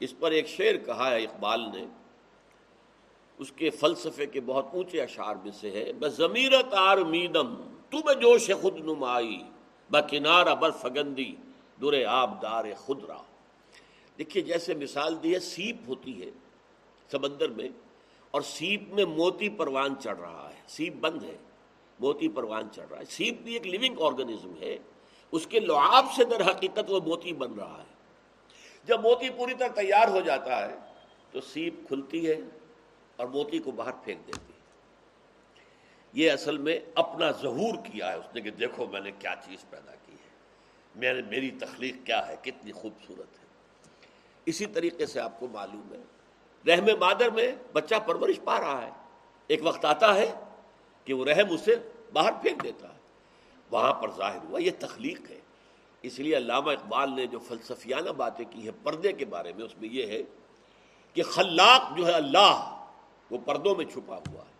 اس 0.00 0.14
پر 0.18 0.30
ایک 0.30 0.48
شعر 0.48 0.86
کہا 0.86 1.10
ہے 1.10 1.22
اقبال 1.22 1.60
نے 1.60 1.86
اس 3.38 3.50
کے 3.52 3.70
فلسفے 3.70 4.26
کے 4.26 4.40
بہت 4.40 4.66
اونچے 4.72 5.00
اشعار 5.02 5.36
میں 5.42 5.52
سے 5.60 5.70
ہے، 5.70 5.92
بس 5.92 6.12
ضمیرت 6.16 6.74
آر 6.78 6.98
میدم 7.04 7.54
تم 7.90 8.12
جوش 8.20 8.50
خود 8.60 8.78
نمائی 8.84 9.42
بکنار 9.90 10.54
بر 10.56 10.70
فگندی 10.70 11.34
در 11.82 11.94
آب 12.08 12.42
دار 12.42 12.64
خود 12.78 13.04
را 13.08 13.20
دیکھیے، 14.18 14.42
جیسے 14.42 14.74
مثال 14.74 15.22
دی 15.22 15.34
ہے، 15.34 15.40
سیپ 15.40 15.88
ہوتی 15.88 16.20
ہے 16.22 16.30
سمندر 17.10 17.48
میں، 17.48 17.68
اور 18.30 18.42
سیپ 18.42 18.82
میں 18.94 19.04
موتی 19.04 19.48
پروان 19.48 19.94
چڑھ 20.02 20.18
رہا 20.20 20.48
ہے، 20.50 20.60
سیپ 20.66 20.94
بند 21.00 21.22
ہے، 21.22 21.36
موتی 22.00 22.28
پروان 22.28 22.68
چڑھ 22.72 22.88
رہا 22.90 22.98
ہے۔ 22.98 23.04
سیپ 23.04 23.42
بھی 23.42 23.52
ایک 23.52 23.66
لیونگ 23.66 24.00
آرگنزم 24.00 24.54
ہے، 24.60 24.76
اس 25.32 25.46
کے 25.46 25.60
لعاب 25.60 26.12
سے 26.16 26.24
در 26.24 26.40
حقیقت 26.50 26.90
وہ 26.90 27.00
موتی 27.06 27.32
بن 27.32 27.52
رہا 27.52 27.78
ہے۔ 27.78 27.92
جب 28.88 29.00
موتی 29.00 29.30
پوری 29.36 29.54
طرح 29.54 29.68
تیار 29.74 30.08
ہو 30.08 30.20
جاتا 30.20 30.66
ہے، 30.66 30.76
تو 31.30 31.40
سیپ 31.40 31.86
کھلتی 31.88 32.26
ہے 32.28 32.36
اور 33.16 33.26
موتی 33.26 33.58
کو 33.58 33.70
باہر 33.70 33.92
پھینک 33.92 34.26
دیتی 34.26 34.52
ہے۔ 34.52 34.54
یہ 36.12 36.30
اصل 36.30 36.58
میں 36.58 36.80
اپنا 36.94 37.30
ظہور 37.30 37.74
کیا 37.74 38.12
ہے 38.12 38.16
اس 38.16 38.34
نے 38.34 38.40
کہ 38.40 38.50
دیکھو 38.50 38.86
میں 38.86 39.00
نے 39.00 39.10
کیا 39.10 39.34
چیز 39.44 39.64
پیدا 39.70 39.92
کی 40.06 40.12
ہے۔ 40.12 40.30
میں 40.96 41.12
نے 41.14 41.22
میری 41.22 41.50
تخلیق 41.50 41.94
کیا 42.04 42.28
ہے، 42.28 42.36
کتنی 42.42 42.72
خوبصورت 42.72 43.38
ہے۔ 43.38 43.44
اسی 44.46 44.66
طریقے 44.66 45.06
سے 45.06 45.20
آپ 45.20 45.40
کو 45.40 45.48
معلوم 45.48 45.94
ہے۔ 45.94 46.02
رحم 46.70 46.98
مادر 47.00 47.30
میں 47.30 47.52
بچہ 47.72 47.94
پرورش 48.06 48.40
پا 48.44 48.60
رہا 48.60 48.86
ہے۔ 48.86 48.90
ایک 49.46 49.60
وقت 49.62 49.84
آتا 49.84 50.14
ہے 50.14 50.34
کہ 51.04 51.14
وہ 51.14 51.24
رحم 51.24 51.54
اسے 51.54 51.76
باہر 52.12 52.32
پھینک 52.42 52.62
دیتا 52.62 52.88
ہے۔ 52.88 52.98
وہاں 53.70 53.92
پر 53.92 54.10
ظاہر 54.10 54.38
ہوا 54.44 54.62
یہ 54.62 54.70
تخلیق 54.78 55.30
ہے۔ 55.30 55.40
اس 56.02 56.18
لیے 56.18 56.36
علامہ 56.36 56.70
اقبال 56.70 57.16
نے 57.16 57.26
جو 57.26 57.38
فلسفیانہ 57.38 58.10
باتیں 58.10 58.44
کی 58.50 58.62
ہیں 58.62 58.84
پردے 58.84 59.12
کے 59.12 59.24
بارے 59.24 59.52
میں، 59.52 59.64
اس 59.64 59.78
میں 59.78 59.88
یہ 59.88 60.06
ہے 60.06 60.22
کہ 61.14 61.22
خلاق 61.22 61.96
جو 61.96 62.06
ہے 62.06 62.12
اللہ 62.12 62.73
وہ 63.34 63.38
پردوں 63.44 63.74
میں 63.74 63.84
چھپا 63.84 64.16
ہوا 64.16 64.44
ہے۔ 64.44 64.54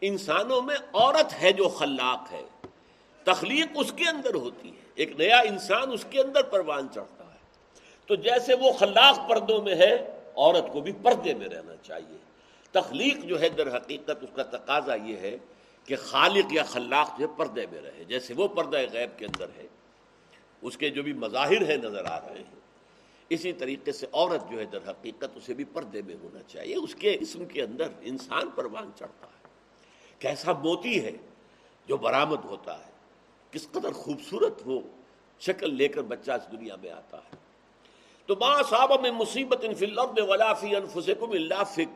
انسانوں 0.00 0.62
میں 0.62 0.76
عورت 0.92 1.42
ہے 1.42 1.52
جو 1.52 1.68
خلاق 1.68 2.32
ہے، 2.32 2.42
تخلیق 3.24 3.66
اس 3.74 3.92
کے 3.96 4.08
اندر 4.08 4.34
ہوتی 4.34 4.68
ہے۔ 4.68 4.82
ایک 4.94 5.20
نیا 5.20 5.38
انسان 5.38 5.92
اس 5.92 6.06
کے 6.10 6.20
اندر 6.20 6.42
پروان 6.42 6.86
چڑھتا 6.94 7.24
ہے۔ 7.24 7.38
تو 8.06 8.14
جیسے 8.14 8.54
وہ 8.54 8.72
خلاق 8.72 9.28
پردوں 9.28 9.62
میں 9.62 9.74
ہے، 9.74 10.20
عورت 10.36 10.72
کو 10.72 10.80
بھی 10.80 10.92
پردے 11.02 11.34
میں 11.34 11.48
رہنا 11.48 11.72
چاہیے۔ 11.82 12.18
تخلیق 12.72 13.24
جو 13.24 13.40
ہے، 13.40 13.48
در 13.48 13.76
حقیقت 13.76 14.10
اس 14.10 14.30
کا 14.34 14.42
تقاضا 14.42 14.94
یہ 14.94 15.16
ہے 15.16 15.36
کہ 15.84 15.96
خالق 15.96 16.52
یا 16.52 16.62
خلاق 16.62 17.18
جو 17.18 17.26
ہے، 17.28 17.38
پردے 17.38 17.66
میں 17.72 17.82
رہے۔ 17.82 18.04
جیسے 18.04 18.34
وہ 18.34 18.48
پردہ 18.48 18.76
غیب 18.92 19.18
کے 19.18 19.24
اندر 19.24 19.46
ہے، 19.56 19.66
اس 20.62 20.76
کے 20.76 20.90
جو 20.90 21.02
بھی 21.02 21.12
مظاہر 21.12 21.68
ہیں 21.68 21.76
نظر 21.76 22.04
آ 22.04 22.20
رہے 22.20 22.38
ہیں 22.38 22.63
اسی 23.28 23.52
طریقے 23.52 23.92
سے 23.92 24.06
عورت 24.12 24.50
جو 24.50 24.60
ہے 24.60 24.64
در 24.64 24.90
حقیقت 24.90 25.30
اسے 25.34 25.54
بھی 25.54 25.64
پردے 25.64 26.02
میں 26.02 26.14
ہونا 26.22 26.42
چاہیے۔ 26.42 26.76
اس 26.76 26.94
کے 26.94 27.16
اسم 27.20 27.44
کے 27.44 27.62
اندر 27.62 27.88
انسان 28.00 28.50
پروان 28.50 28.90
چڑھتا 28.96 29.26
ہے۔ 29.26 29.48
کیسا 30.18 30.52
موتی 30.52 31.04
ہے 31.04 31.12
جو 31.86 31.96
برآمد 31.96 32.44
ہوتا 32.44 32.86
ہے۔ 32.86 32.90
کس 33.50 33.70
قدر 33.72 33.92
خوبصورت 33.92 34.66
ہو 34.66 34.80
شکل 35.40 35.74
لے 35.74 35.88
کر 35.88 36.02
بچہ 36.02 36.32
اس 36.32 36.52
دنیا 36.52 36.76
میں 36.76 36.90
آتا 36.90 37.18
ہے۔ 37.18 37.36
تو 38.26 38.34
ماں 38.40 38.62
صاحب 38.70 39.00
میں 39.00 39.10
مصیبت 39.10 39.64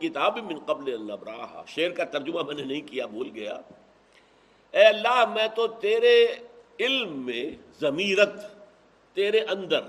کتاب 0.01 0.37
من 0.37 0.59
قبل 0.59 0.93
اللہ 0.93 1.63
شعر 1.67 1.89
کا 1.89 2.03
ترجمہ 2.03 2.43
میں 2.43 2.55
نے 2.55 2.63
نہیں 2.63 2.81
کیا، 2.81 3.05
بھول 3.05 3.29
گیا۔ 3.35 3.59
اے 4.71 4.83
اللہ، 4.83 5.25
میں 5.33 5.47
تو 5.55 5.67
تیرے 5.67 6.27
علم 6.79 7.25
میں 7.25 7.51
ضمیرت، 7.81 8.33
تیرے 9.13 9.39
اندر 9.39 9.81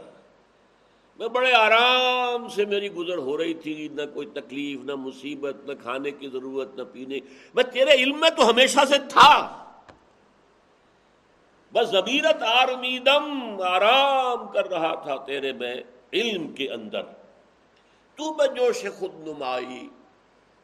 میں 1.20 1.28
بڑے 1.28 1.52
آرام 1.52 2.48
سے 2.48 2.64
میری 2.64 2.92
گزر 2.92 3.18
ہو 3.18 3.38
رہی 3.38 3.54
تھی، 3.54 3.88
نہ 3.92 4.02
کوئی 4.14 4.26
تکلیف، 4.26 4.80
نہ 4.84 4.94
مصیبت، 4.94 5.56
نہ 5.64 5.72
کھانے 5.82 6.10
کی 6.10 6.28
ضرورت، 6.28 6.74
نہ 6.76 6.82
پینے۔ 6.92 7.18
میں 7.54 7.64
تیرے 7.64 7.90
علم 7.90 8.20
میں 8.20 8.30
تو 8.30 8.50
ہمیشہ 8.50 8.80
سے 8.88 8.98
تھا۔ 9.08 9.64
بس 11.72 11.88
ضمیرت 11.88 12.42
آرمیدم 12.42 13.56
آرام 13.62 14.48
کر 14.48 14.68
رہا 14.68 14.94
تھا 14.94 15.24
تیرے 15.24 15.52
میں 15.52 15.74
علم 16.12 16.48
کے 16.48 16.70
اندر۔ 16.70 17.02
تو 18.14 18.32
بجوش 18.32 18.86
خود 18.98 19.14
نمائی، 19.14 19.88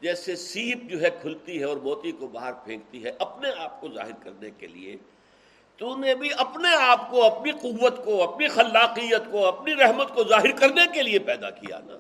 جیسے 0.01 0.37
سیپ 0.37 0.79
جو 0.83 1.01
ہے 1.01 1.11
کھلتی 1.21 1.59
ہے 1.59 1.65
اور 1.65 1.77
موتی 1.77 2.13
کو 2.13 2.27
باہر 2.27 2.53
پھینکتی 2.53 3.05
ہے، 3.05 3.13
اپنے 3.19 3.49
آپ 3.59 3.81
کو 3.81 3.89
ظاہر 3.89 4.25
کرنے 4.25 4.51
کے 4.59 4.67
لیے۔ 4.67 4.97
تو 5.77 5.97
نے 5.97 6.15
بھی 6.15 6.31
اپنے 6.39 6.69
آپ 6.75 7.11
کو، 7.11 7.25
اپنی 7.25 7.53
قوت 7.53 8.05
کو، 8.05 8.23
اپنی 8.23 8.49
خلاقیت 8.49 9.23
کو، 9.31 9.47
اپنی 9.47 9.75
رحمت 9.75 10.15
کو 10.15 10.25
ظاہر 10.25 10.53
کرنے 10.53 10.81
کے 10.95 11.03
لیے 11.03 11.19
پیدا 11.19 11.51
کیا 11.51 11.79
نا۔ 11.79 11.97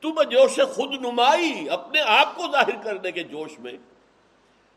تو 0.00 0.12
بجوش 0.12 0.60
خود 0.74 0.94
نمائی 0.94 1.70
اپنے 1.70 2.00
آپ 2.00 2.36
کو 2.36 2.42
ظاہر 2.52 2.82
کرنے 2.82 3.12
کے 3.12 3.22
جوش 3.22 3.58
میں 3.58 3.72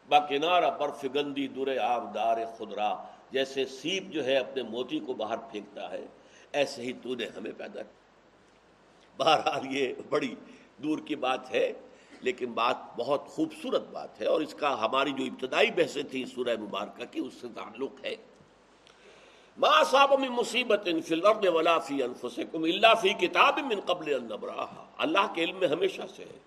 با 0.10 0.20
کنارہ 0.20 0.72
پر 0.72 0.90
فگندی 0.92 1.48
در 1.48 1.78
آبدار 1.78 2.38
خدرا 2.58 2.96
جیسے 3.32 3.66
سیپ 3.66 4.04
جو 4.10 4.26
ہے 4.26 4.36
اپنے 4.36 4.64
موتی 4.64 5.00
کو 5.00 5.14
باہر 5.14 5.38
پھینکتا 5.38 5.92
ہے، 5.92 6.06
ایسے 6.52 6.82
ہی 6.82 6.94
تو 6.94 7.16
نے 7.16 7.26
ہمیں 7.38 7.52
پیدا 7.58 7.82
کیا۔ 7.82 7.94
بہرحال 9.18 9.76
یہ 9.76 9.94
بڑی 10.10 10.36
دور 10.78 11.00
کی 11.06 11.16
بات 11.16 11.52
ہے۔ 11.52 11.74
لیکن 12.24 12.52
بات 12.52 12.78
بہت 12.98 13.28
خوبصورت 13.28 13.84
بات 13.92 14.22
ہے 14.22 14.26
اور 14.26 14.42
اس 14.42 14.54
کا 14.54 14.86
ہماری 14.86 15.12
جو 15.12 15.24
ابتدائی 15.24 15.72
بحثیں 15.72 16.04
تھیں 16.04 16.26
سورہ 16.26 16.56
مبارکہ 16.60 17.06
کی، 17.12 17.20
اس 17.20 17.34
سے 17.42 17.48
تعلق 17.56 18.06
ہے۔ 18.06 18.16
ما 19.58 19.84
صاحب 19.84 20.20
من 20.20 20.28
مصیبت 20.28 20.88
فی 21.06 21.14
الارض 21.16 21.48
ولا 21.48 21.80
فی 21.80 22.04
انفسکم 22.04 22.64
الا 22.64 22.94
فی 22.94 23.10
کتاب 23.10 23.60
من 23.60 23.80
قبل 23.80 24.14
ان 24.14 24.24
نبراها 24.24 24.86
اللہ 24.98 25.34
کے 25.34 25.44
علم 25.44 25.58
میں 25.60 25.68
ہمیشہ 25.68 26.02
سے 26.16 26.24
ہے۔ 26.24 26.38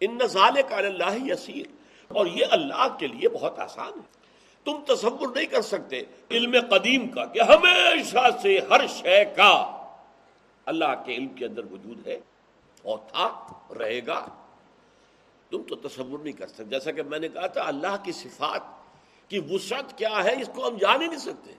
ان 0.00 0.18
ذالک 0.26 0.72
علی 0.72 0.86
اللہ 0.86 1.32
یسیر 1.32 1.66
اور 2.08 2.26
یہ 2.26 2.46
اللہ 2.50 2.96
کے 2.98 3.06
لیے 3.06 3.28
بہت 3.28 3.58
آسان 3.58 3.92
ہے۔ 3.92 4.20
تم 4.64 4.94
تصور 4.94 5.28
نہیں 5.34 5.46
کر 5.46 5.62
سکتے 5.62 6.02
علم 6.30 6.56
قدیم 6.70 7.08
کا 7.08 7.24
کہ 7.24 7.40
ہمیشہ 7.40 8.28
سے 8.42 8.58
ہر 8.70 8.86
شے 8.86 9.24
کا 9.24 9.82
اللہ 10.66 11.02
کے 11.04 11.14
علم 11.14 11.28
کے 11.28 11.46
اندر 11.46 11.64
وجود 11.64 12.06
ہے 12.06 12.18
اور 12.82 12.98
تھا، 12.98 13.28
رہے 13.78 14.00
گا۔ 14.06 14.26
تم 15.50 15.62
تو 15.62 15.74
تصور 15.76 16.18
نہیں 16.18 16.32
کر 16.32 16.46
سکتے۔ 16.46 16.64
جیسا 16.64 16.90
کہ 16.90 17.02
میں 17.02 17.18
نے 17.18 17.28
کہا 17.28 17.46
تھا، 17.46 17.62
اللہ 17.62 17.96
کی 18.04 18.12
صفات 18.12 18.60
کی 19.30 19.38
وسعت 19.38 19.98
کیا 19.98 20.24
ہے، 20.24 20.42
اس 20.42 20.50
کو 20.54 20.68
ہم 20.68 20.76
جان 20.76 21.02
ہی 21.02 21.06
نہیں 21.06 21.18
سکتے۔ 21.18 21.52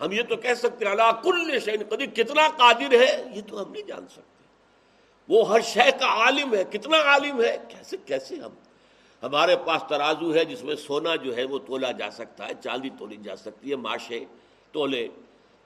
ہم 0.00 0.12
یہ 0.12 0.22
تو 0.22 0.36
کہہ 0.36 0.54
سکتے 0.54 0.84
ہیں 0.84 0.92
اللہ 0.92 1.22
کل 1.22 1.58
شعین 1.58 1.82
قدیر، 1.88 2.06
کتنا 2.06 2.48
قادر 2.48 2.92
ہے، 2.92 3.24
یہ 3.34 3.40
تو 3.46 3.62
ہم 3.62 3.72
نہیں 3.72 3.82
جان 3.82 4.08
سکتے۔ 4.08 4.44
وہ 5.28 5.48
ہر 5.48 5.60
شے 5.60 5.90
کا 6.00 6.06
عالم 6.06 6.54
ہے، 6.54 6.64
کتنا 6.64 6.96
عالم 6.96 7.40
ہے، 7.40 7.56
کیسے 7.68 7.96
کیسے 8.04 8.36
ہم؟ 8.36 8.50
ہمارے 9.22 9.56
پاس 9.56 9.82
ترازو 9.88 10.34
ہے، 10.34 10.44
جس 10.44 10.64
میں 10.64 10.76
سونا 10.76 11.16
جو 11.16 11.36
ہے، 11.36 11.44
وہ 11.44 11.58
تولا 11.58 11.90
جا 11.90 12.10
سکتا 12.10 12.48
ہے، 12.48 12.52
چاندی 12.64 12.90
تولی 12.98 13.16
جا 13.16 13.36
سکتی 13.36 13.70
ہے، 13.70 13.76
ماشے 13.76 14.24
تولے۔ 14.72 15.08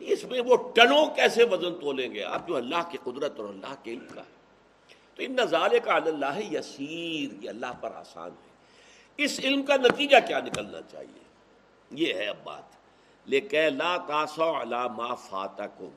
اس 0.00 0.24
میں 0.24 0.40
وہ 0.40 0.56
ٹنوں 0.74 1.06
کیسے 1.06 1.44
وزن 1.44 1.74
تولیں 1.80 2.14
گے؟ 2.14 2.22
آپ 2.22 2.48
جو 2.48 2.56
اللہ 2.56 2.90
کی 2.90 2.98
قدرت 3.04 3.40
اور 3.40 3.48
اللہ 3.48 3.74
کے 3.82 3.90
علم 3.90 4.06
کا 4.14 4.20
ہے۔ 4.20 4.39
تو 5.14 5.22
ان 5.22 5.32
نظارے 5.32 5.80
کا 5.80 5.94
اللہ 5.94 6.54
یسیر، 6.54 7.44
یہ 7.44 7.48
اللہ 7.50 7.72
پر 7.80 7.92
آسان 7.94 8.30
ہے۔ 8.30 8.50
اس 9.16 9.40
علم 9.40 9.62
کا 9.62 9.76
نتیجہ 9.76 10.16
کیا 10.26 10.40
نکلنا 10.40 10.78
چاہیے؟ 10.90 11.22
یہ 11.90 12.14
ہے 12.14 12.26
اب 12.26 12.36
بات۔ 12.44 12.62
لیکن 13.24 13.58
لا 13.58 13.96
تاسو 13.96 14.62
علا 14.62 14.86
ما 14.86 15.14
فاتکم۔ 15.14 15.88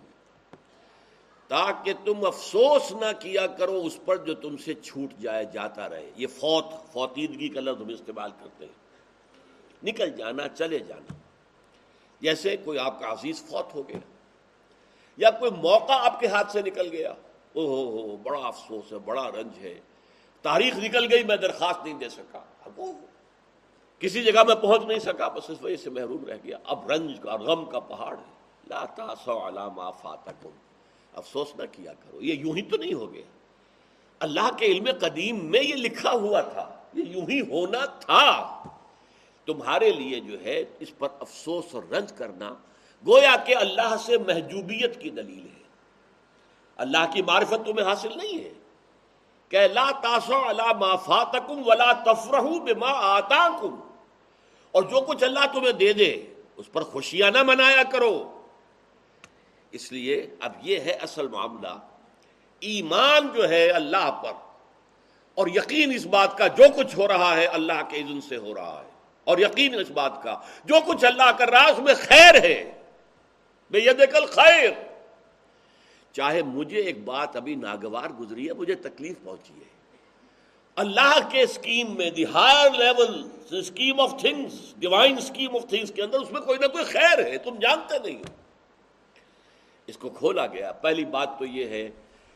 تاکہ 1.47 1.93
تم 2.05 2.25
افسوس 2.25 2.91
نہ 2.91 3.19
کیا 3.19 3.47
کرو، 3.47 3.81
اس 3.85 3.99
پر 4.05 4.17
جو 4.17 4.33
تم 4.33 4.57
سے 4.57 4.73
چھوٹ 4.73 5.21
جائے، 5.21 5.45
جاتا 5.45 5.89
رہے۔ 5.89 6.11
یہ 6.15 6.27
فوت، 6.27 6.65
فوتیدگی 6.91 7.49
کا 7.49 7.61
لفظ 7.61 7.81
ہم 7.81 7.87
استعمال 7.87 8.31
کرتے 8.39 8.65
ہیں۔ 8.65 8.73
نکل 9.83 10.09
جانا، 10.09 10.47
چلے 10.47 10.79
جانا۔ 10.79 11.13
جیسے 12.19 12.57
کوئی 12.57 12.79
آپ 12.79 12.99
کا 12.99 13.11
عزیز 13.11 13.43
فوت 13.43 13.75
ہو 13.75 13.89
گیا، 13.89 13.99
یا 15.17 15.31
کوئی 15.31 15.51
موقع 15.51 15.93
آپ 15.93 16.19
کے 16.19 16.27
ہاتھ 16.27 16.51
سے 16.51 16.61
نکل 16.61 16.89
گیا۔ 16.91 17.13
او 17.53 17.65
ہو 17.65 18.01
ہو 18.01 18.17
بڑا 18.17 18.47
افسوس 18.47 18.93
ہے، 18.93 18.99
بڑا 18.99 19.31
رنج 19.31 19.57
ہے۔ 19.57 19.79
تاریخ 20.41 20.77
نکل 20.77 21.13
گئی، 21.13 21.23
میں 21.23 21.35
درخواست 21.35 21.83
نہیں 21.83 21.93
دے 21.93 22.09
سکا۔ 22.09 22.39
اب 22.65 22.79
وہ 22.79 22.93
کسی 23.99 24.23
جگہ 24.23 24.43
میں 24.47 24.55
پہنچ 24.55 24.81
نہیں 24.83 24.99
سکا، 24.99 25.27
بس 25.27 25.49
اس 25.49 25.61
وجہ 25.61 25.75
سے 25.75 25.89
محروم 25.89 26.25
رہ 26.25 26.37
گیا۔ 26.43 26.57
اب 26.63 26.91
رنج 26.91 27.19
کا 27.21 27.35
غم 27.35 27.65
کا 27.65 27.79
پہاڑ 27.79 28.17
ہے۔ 28.17 28.33
لا 28.67 28.85
تاسو 28.85 29.47
علامہ 29.47 29.91
فاتکم۔ 30.01 30.49
افسوس 31.13 31.47
نہ 31.55 31.63
کیا 31.71 31.93
کرو، 31.93 32.21
یہ 32.21 32.33
یوں 32.33 32.55
ہی 32.55 32.61
تو 32.61 32.77
نہیں 32.77 32.93
ہو 32.93 33.13
گیا۔ 33.13 33.23
اللہ 34.19 34.49
کے 34.57 34.65
علم 34.65 34.85
قدیم 35.01 35.45
میں 35.45 35.63
یہ 35.63 35.75
لکھا 35.75 36.11
ہوا 36.11 36.41
تھا، 36.41 36.83
یہ 36.93 37.03
یوں 37.03 37.29
ہی 37.29 37.41
ہونا 37.41 37.85
تھا۔ 37.85 38.63
تمہارے 39.45 39.91
لیے 39.91 40.19
جو 40.19 40.43
ہے، 40.43 40.63
اس 40.79 40.97
پر 40.97 41.07
افسوس 41.19 41.65
اور 41.71 41.83
رنج 41.83 42.11
کرنا 42.11 42.53
گویا 43.07 43.35
کہ 43.45 43.55
اللہ 43.55 43.95
سے 44.05 44.17
محجوبیت 44.17 45.01
کی 45.01 45.09
دلیل 45.09 45.47
ہے۔ 45.57 45.62
اللہ 46.77 47.13
کی 47.13 47.21
معرفت 47.21 47.65
تمہیں 47.65 47.87
حاصل 47.87 48.09
نہیں 48.15 48.43
ہے۔ 48.43 48.53
کہ 49.49 49.59
لا 49.59 49.91
تاسو 50.01 50.49
اللہ 50.49 50.73
ما 50.73 50.95
فاتکم 50.95 51.61
ولا 51.65 51.91
تفرح 51.91 52.41
بما 52.41 52.91
آتاکم۔ 52.91 53.79
اور 54.71 54.83
جو 54.83 55.01
کچھ 55.01 55.23
اللہ 55.23 55.39
تمہیں 55.53 55.71
دے 55.71 55.93
دے، 55.93 56.21
اس 56.55 56.71
پر 56.71 56.81
خوشیاں 56.81 57.31
نہ 57.31 57.43
منایا 57.43 57.83
کرو۔ 57.83 58.41
اس 59.71 59.91
لیے 59.91 60.27
اب 60.39 60.51
یہ 60.61 60.79
ہے 60.79 60.91
اصل 60.91 61.27
معاملہ۔ 61.27 61.67
ایمان 62.59 63.27
جو 63.33 63.49
ہے 63.49 63.69
اللہ 63.69 64.11
پر۔ 64.11 64.31
اور 65.35 65.47
یقین 65.47 65.93
اس 65.95 66.05
بات 66.05 66.37
کا 66.37 66.47
جو 66.47 66.63
کچھ 66.75 66.95
ہو 66.95 67.07
رہا 67.07 67.37
ہے 67.37 67.45
اللہ 67.45 67.89
کے 67.89 67.97
اذن 67.97 68.21
سے 68.21 68.37
ہو 68.37 68.53
رہا 68.53 68.83
ہے۔ 68.85 68.89
اور 69.23 69.37
یقین 69.37 69.79
اس 69.79 69.91
بات 69.91 70.23
کا 70.23 70.39
جو 70.65 70.75
کچھ 70.87 71.05
اللہ 71.05 71.31
کر 71.37 71.49
رہا 71.49 71.63
ہے 71.63 71.71
اس 71.71 71.79
میں 71.79 71.93
خیر 71.93 72.43
ہے۔ 72.43 72.81
بے 73.71 73.79
ید 73.79 74.11
کل 74.11 74.25
خیر۔ 74.25 74.69
چاہے 76.13 76.43
مجھے 76.43 76.79
ایک 76.79 77.03
بات 77.03 77.35
ابھی 77.35 77.55
ناگوار 77.55 78.09
گزری 78.09 78.47
ہے، 78.47 78.53
مجھے 78.53 78.75
تکلیف 78.75 79.17
پہنچی 79.23 79.53
ہے۔ 79.53 79.73
اللہ 80.75 81.19
کے 81.31 81.41
اسکیم 81.41 81.95
میں، 81.95 82.09
the 82.09 82.25
higher 82.25 82.71
level 82.71 83.27
scheme 83.51 83.99
of 83.99 84.21
things 84.21 84.73
divine 84.77 85.17
scheme 85.17 85.55
of 85.55 85.69
things 85.69 85.91
کے 85.95 86.01
اندر 86.01 86.19
اس 86.19 86.31
میں 86.31 86.41
کوئی 86.41 86.59
نہ 86.59 86.65
کوئی 86.65 86.83
خیر 86.83 87.25
ہے، 87.25 87.37
تم 87.37 87.55
جانتے 87.55 87.97
نہیں 88.05 88.19
ہو۔ 88.19 88.35
اس 89.87 89.97
کو 89.97 90.09
کھولا 90.09 90.47
گیا۔ 90.47 90.71
پہلی 90.71 91.05
بات 91.05 91.39
تو 91.39 91.45
یہ 91.45 91.65
ہے 91.65 91.89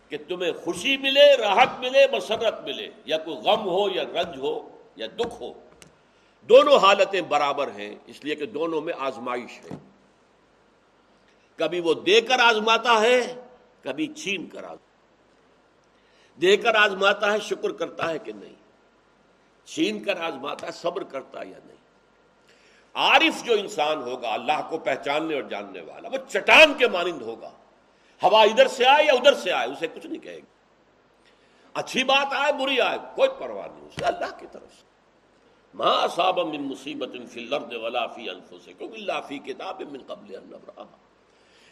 کہ 0.10 0.18
تمہیں 0.28 0.52
خوشی 0.52 0.98
ملے، 0.98 1.38
راحت 1.38 1.80
ملے، 1.80 2.06
مسرت 2.14 2.62
ملے، 2.64 2.90
یا 3.06 3.18
کوئی 3.18 3.38
غم 3.38 3.70
ہو، 3.70 3.90
یا 3.90 4.04
رنج 4.04 4.38
ہو، 4.38 4.70
یا 4.96 5.08
دکھ 5.18 5.42
ہو۔ 5.42 5.54
دونوں 6.50 6.78
حالتیں 6.78 7.22
برابر 7.22 7.68
ہیں، 7.68 7.96
اس 8.06 8.26
لیے 8.26 8.36
کہ 8.36 8.46
دونوں 8.46 8.82
میں 8.82 8.94
آزمائش 9.00 9.66
ہے۔ 9.66 9.76
کبھی 11.56 11.80
وہ 11.80 11.94
دے 11.94 12.22
کر 12.22 12.40
آزماتا 12.40 13.02
ہے 13.02 13.47
کبھی 13.88 14.08
چھین 14.08 14.50
کر 14.50 14.64
آزماتا 14.64 14.88
دے 16.42 16.58
کر 16.58 16.76
آزماتا 16.76 17.32
ہے، 17.32 17.40
شکر 17.40 17.72
کرتا 17.72 18.10
ہے 18.10 18.20
کہ 18.20 18.32
نہیں۔ 18.32 18.54
چھین 19.66 20.04
کر 20.04 20.22
آزماتا 20.22 20.68
ہے، 20.68 20.72
صبر 20.72 21.04
کرتا 21.04 21.42
ہے 21.42 21.46
یا 21.48 21.60
نہیں۔ 21.66 21.78
عارف 22.94 23.44
جو 23.44 23.54
انسان 23.54 24.02
ہوگا، 24.02 24.34
اللہ 24.34 24.68
کو 24.70 24.78
پہچاننے 24.78 25.36
اور 25.36 25.44
جاننے 25.44 25.82
والا، 25.82 26.10
وہ 26.10 26.30
چٹان 26.30 26.74
کے 26.74 26.88
مانند 26.88 27.22
ہوگا۔ 27.22 27.52
ہوا 28.24 28.42
ادھر 28.42 28.68
سے 28.68 28.86
آئے 28.86 29.06
یا 29.06 29.14
ادھر 29.14 29.34
سے 29.34 29.52
آئے، 29.52 29.70
اسے 29.70 29.88
کچھ 29.88 30.08
نہیں 30.08 30.24
کہے 30.24 30.36
گی۔ 30.36 30.42
اچھی 31.74 32.04
بات 32.04 32.28
آئے، 32.32 32.54
بری 32.54 32.82
آئے، 32.82 32.98
کوئی 33.16 33.30
پرواہ 33.40 33.68
نہیں، 33.68 33.88
اسے 33.88 34.06
اللہ 34.06 34.40
کی 34.40 34.46
طرف 34.52 34.74
سے۔ 34.76 34.88
ماں 35.74 36.08
صاب 36.08 36.40
من 36.40 36.62
مصیبت 36.62 37.10
فی 37.32 37.46
الارض 37.46 37.76
ولا 37.76 38.08
فی 38.08 38.30
انفسکم 38.30 38.94
الا 38.94 39.22
فی 39.22 39.40
کتاب 39.40 39.82
من 39.82 40.00
قبل 40.08 40.36
ان 40.36 40.44
نبراها 40.44 41.07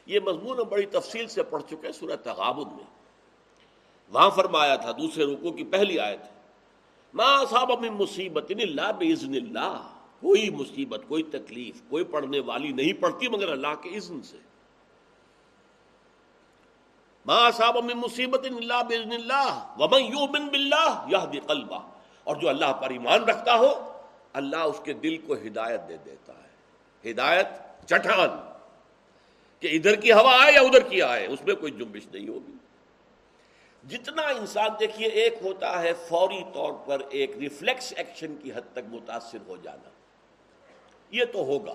یہ 0.05 0.19
مضمون 0.19 0.59
ہم 0.59 0.67
بڑی 0.69 0.85
تفصیل 0.85 1.27
سے 1.27 1.43
پڑھ 1.43 1.63
چکے 1.69 1.91
سورہ 1.91 2.15
تغابن 2.23 2.75
میں۔ 2.75 2.83
وہاں 4.11 4.29
فرمایا 4.29 4.75
تھا 4.75 4.91
دوسرے 4.91 5.23
رکو 5.25 5.51
کی 5.51 5.63
پہلی 5.63 5.99
آیت 5.99 6.19
ماں 7.13 7.45
صاب 7.49 7.71
من 7.81 7.93
مصیبت 7.93 8.51
الا 8.59 8.91
باذن 8.91 9.35
اللہ 9.35 9.91
کوئی 10.21 10.49
مصیبت، 10.49 11.01
کوئی 11.07 11.23
تکلیف، 11.23 11.81
کوئی 11.89 12.03
پڑھنے 12.03 12.39
والی 12.39 12.71
نہیں 12.71 12.93
پڑتی 12.93 13.27
مگر 13.27 13.51
اللہ 13.51 13.75
کے 13.81 13.89
اذن 13.89 14.21
سے۔ 14.21 14.37
ماں 17.25 17.51
صاب 17.51 17.77
من 17.77 17.97
مصیبت 17.97 18.45
الا 18.45 18.81
باذن 18.81 19.11
اللہ 19.11 19.75
ومن 19.79 20.01
یؤمن 20.01 20.47
باللہ 20.47 21.05
یهدی 21.07 21.39
قلبہ 21.39 21.79
اور 22.23 22.35
جو 22.35 22.49
اللہ 22.49 22.73
پر 22.73 22.89
ایمان 22.89 23.23
رکھتا 23.23 23.55
ہو، 23.55 23.73
اللہ 24.33 24.57
اس 24.57 24.79
کے 24.83 24.93
دل 24.93 25.17
کو 25.17 25.33
ہدایت 25.33 25.89
دے 25.89 25.97
دیتا 26.05 26.33
ہے۔ 26.33 27.11
ہدایت 27.11 27.47
چٹان 27.87 28.44
کہ 29.59 29.67
ادھر 29.67 29.95
کی 29.95 30.11
ہوا 30.11 30.43
آئے 30.43 30.53
یا 30.53 30.61
ادھر 30.61 30.81
کی 30.81 31.01
آئے 31.01 31.27
اس 31.27 31.41
میں 31.41 31.55
کوئی 31.55 31.71
جمبش 31.71 32.07
نہیں 32.13 32.27
ہوگی۔ 32.27 32.51
جتنا 33.87 34.21
انسان 34.21 34.69
دیکھیے، 34.79 35.07
ایک 35.07 35.33
ہوتا 35.43 35.81
ہے 35.81 35.91
فوری 36.07 36.43
طور 36.53 36.73
پر 36.85 37.01
ایک 37.09 37.37
ریفلیکس 37.37 37.93
ایکشن 37.97 38.35
کی 38.43 38.51
حد 38.51 38.73
تک 38.73 38.79
متاثر 38.87 39.37
ہو 39.47 39.55
جانا۔ 39.63 39.89
یہ 41.11 41.25
تو 41.25 41.39
ہوگا۔ 41.39 41.73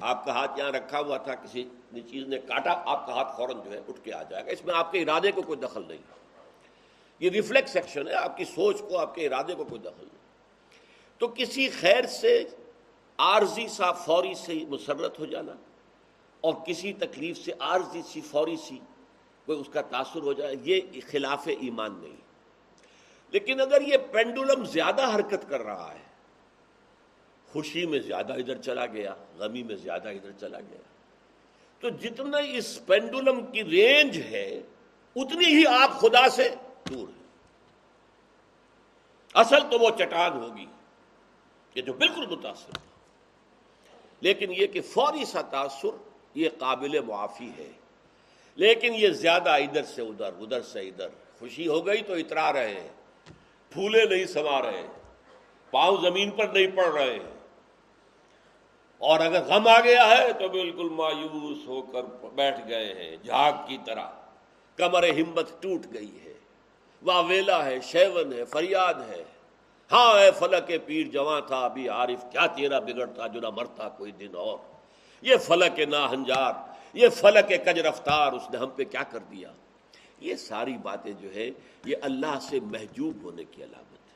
آپ 0.00 0.24
کا 0.24 0.32
ہاتھ 0.32 0.58
یہاں 0.58 0.72
رکھا 0.72 1.00
ہوا 1.00 1.16
تھا، 1.16 1.34
کسی 1.34 1.68
چیز 2.10 2.26
نے 2.26 2.38
کاٹا، 2.38 2.82
آپ 2.86 3.06
کا 3.06 3.12
ہاتھ 3.12 3.36
فوراً 3.36 3.56
جو 3.64 3.72
ہے 3.72 3.78
اٹھ 3.78 4.00
کے 4.04 4.12
آ 4.12 4.22
جائے 4.22 4.46
گا۔ 4.46 4.50
اس 4.50 4.64
میں 4.64 4.74
آپ 4.74 4.92
کے 4.92 5.02
ارادے 5.02 5.32
کو 5.32 5.42
کوئی 5.42 5.58
دخل 5.58 5.82
نہیں۔ 5.88 5.98
یہ 7.20 7.30
ریفلیکس 7.30 7.76
ایکشن 7.76 8.08
ہے، 8.08 8.14
آپ 8.14 8.36
کی 8.36 8.44
سوچ 8.44 8.80
کو، 8.80 8.98
آپ 8.98 9.14
کے 9.14 9.26
ارادے 9.26 9.54
کو 9.54 9.64
کوئی 9.64 9.80
دخل 9.80 10.06
نہیں۔ 10.12 10.24
تو 11.18 11.28
کسی 11.28 11.68
خیر 11.68 12.06
سے، 12.06 12.44
عارضی 13.18 13.68
سا، 13.68 13.92
فوری 13.92 14.34
سے 14.34 14.52
مسرت 14.68 15.18
ہو 15.18 15.26
جانا۔ 15.26 15.52
اور 16.44 16.54
کسی 16.66 16.92
تکلیف 16.92 17.38
سے 17.38 17.52
عارضی 17.60 18.02
سی، 18.02 18.20
فوری 18.20 18.56
سی 18.56 18.78
کوئی 19.46 19.60
اس 19.60 19.68
کا 19.72 19.80
تاثر 19.80 20.22
ہو 20.22 20.32
جائے، 20.32 20.54
یہ 20.62 20.80
خلاف 21.10 21.48
ایمان 21.60 21.98
نہیں۔ 21.98 22.16
لیکن 23.32 23.60
اگر 23.60 23.80
یہ 23.80 23.96
پینڈولم 24.10 24.64
زیادہ 24.64 25.14
حرکت 25.14 25.48
کر 25.48 25.62
رہا 25.62 25.94
ہے، 25.94 26.02
خوشی 27.52 27.86
میں 27.86 27.98
زیادہ 27.98 28.32
ادھر 28.32 28.62
چلا 28.62 28.86
گیا، 28.86 29.14
غمی 29.38 29.62
میں 29.62 29.76
زیادہ 29.76 30.08
ادھر 30.08 30.30
چلا 30.40 30.60
گیا، 30.60 30.80
تو 31.80 31.88
جتنا 31.88 32.38
اس 32.38 32.86
پینڈولم 32.86 33.46
کی 33.46 33.64
رینج 33.64 34.18
ہے، 34.18 34.62
اتنی 35.16 35.46
ہی 35.46 35.66
آپ 35.66 36.00
خدا 36.00 36.28
سے 36.28 36.54
دور 36.90 37.08
ہیں۔ 37.08 37.24
اصل 39.34 39.60
تو 39.70 39.78
وہ 39.78 39.90
چٹان 39.98 40.32
ہوگی 40.32 40.66
کہ 41.70 41.82
جو 41.82 41.92
بالکل 41.92 42.26
متاثر 42.26 42.78
لیکن 44.20 44.52
یہ 44.52 44.66
کہ 44.66 44.80
فوری 44.80 45.24
سا 45.24 45.42
تاثر 45.42 45.96
یہ 46.34 46.48
قابل 46.58 47.00
معافی 47.00 47.50
ہے۔ 47.58 47.70
لیکن 48.56 48.94
یہ 48.94 49.08
زیادہ 49.08 49.50
ادھر 49.50 49.82
سے 49.82 50.02
ادھر 50.02 50.26
ادھر 50.26 50.62
سے 50.62 50.80
ادھر۔ 50.80 51.08
خوشی 51.38 51.66
ہو 51.66 51.86
گئی 51.86 52.02
تو 52.02 52.12
اترا 52.12 52.52
رہے 52.52 52.80
ہیں۔ 52.80 52.88
پھولے 53.70 54.04
نہیں 54.04 54.26
سما 54.26 54.62
رہے 54.62 54.86
پاؤں 55.70 55.96
زمین 56.02 56.30
پر 56.30 56.44
نہیں 56.44 56.66
پڑ 56.66 56.84
رہے 56.84 57.12
ہیں۔ 57.12 57.34
اور 58.98 59.20
اگر 59.20 59.42
غم 59.42 59.68
آ 59.68 59.80
گیا 59.80 60.08
ہے 60.08 60.32
تو 60.32 60.48
بالکل 60.48 60.88
مایوس 60.88 61.58
ہو 61.66 61.82
کر 61.82 62.02
بیٹھ 62.34 62.60
گئے 62.68 62.94
ہیں۔ 62.94 63.16
جھاگ 63.16 63.52
کی 63.68 63.78
طرح۔ 63.86 64.10
کمر 64.76 65.08
ہمت 65.08 65.62
ٹوٹ 65.62 65.80
گئی 65.94 66.18
ہے۔ 66.24 66.34
واہ، 67.02 67.22
ویلا 67.22 67.64
ہے، 67.64 67.80
شیون 67.80 68.32
ہے، 68.32 68.44
فریاد 68.44 68.94
ہے۔ 69.08 69.24
ہاں 69.92 70.18
اے 70.18 70.30
فلک 70.30 70.86
پیر، 70.86 71.06
جوان 71.06 71.42
تھا، 71.46 71.64
ابھی 71.64 71.88
عارف 71.88 72.24
کیا 72.32 72.46
تیرا 72.46 72.78
بگڑتا، 72.78 73.26
جو 73.26 73.40
نہ 73.40 73.50
مرتا 73.50 73.88
کوئی 73.88 74.12
دن 74.12 74.36
اور۔ 74.36 74.73
یہ 75.24 75.36
فلک 75.36 75.80
نا 75.80 76.10
ہنجار، 76.10 76.52
یہ 76.92 77.08
فلک 77.08 77.48
کج 77.48 77.78
رفتار 77.78 78.32
اس 78.32 78.50
نے 78.50 78.58
ہم 78.58 78.70
پہ 78.70 78.84
کیا 78.84 79.02
کر 79.02 79.18
دیا؟ 79.18 79.52
یہ 80.20 80.34
ساری 80.34 80.76
باتیں 80.76 81.12
جو 81.12 81.34
ہے 81.34 81.50
یہ 81.84 81.96
اللہ 82.02 82.38
سے 82.40 82.60
محجوب 82.60 83.22
ہونے 83.22 83.44
کی 83.44 83.64
علامت 83.64 84.08
ہے۔ 84.08 84.14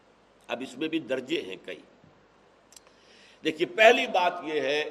اب 0.49 0.63
اس 0.63 0.79
میں 0.79 0.89
بھی 0.89 0.99
درجے 0.99 1.43
ہیں 1.43 1.57
کئی۔ 1.65 1.81
دیکھیے، 3.45 3.67
پہلی 3.67 4.07
بات 4.07 4.33
یہ 4.43 4.61
ہے 4.61 4.85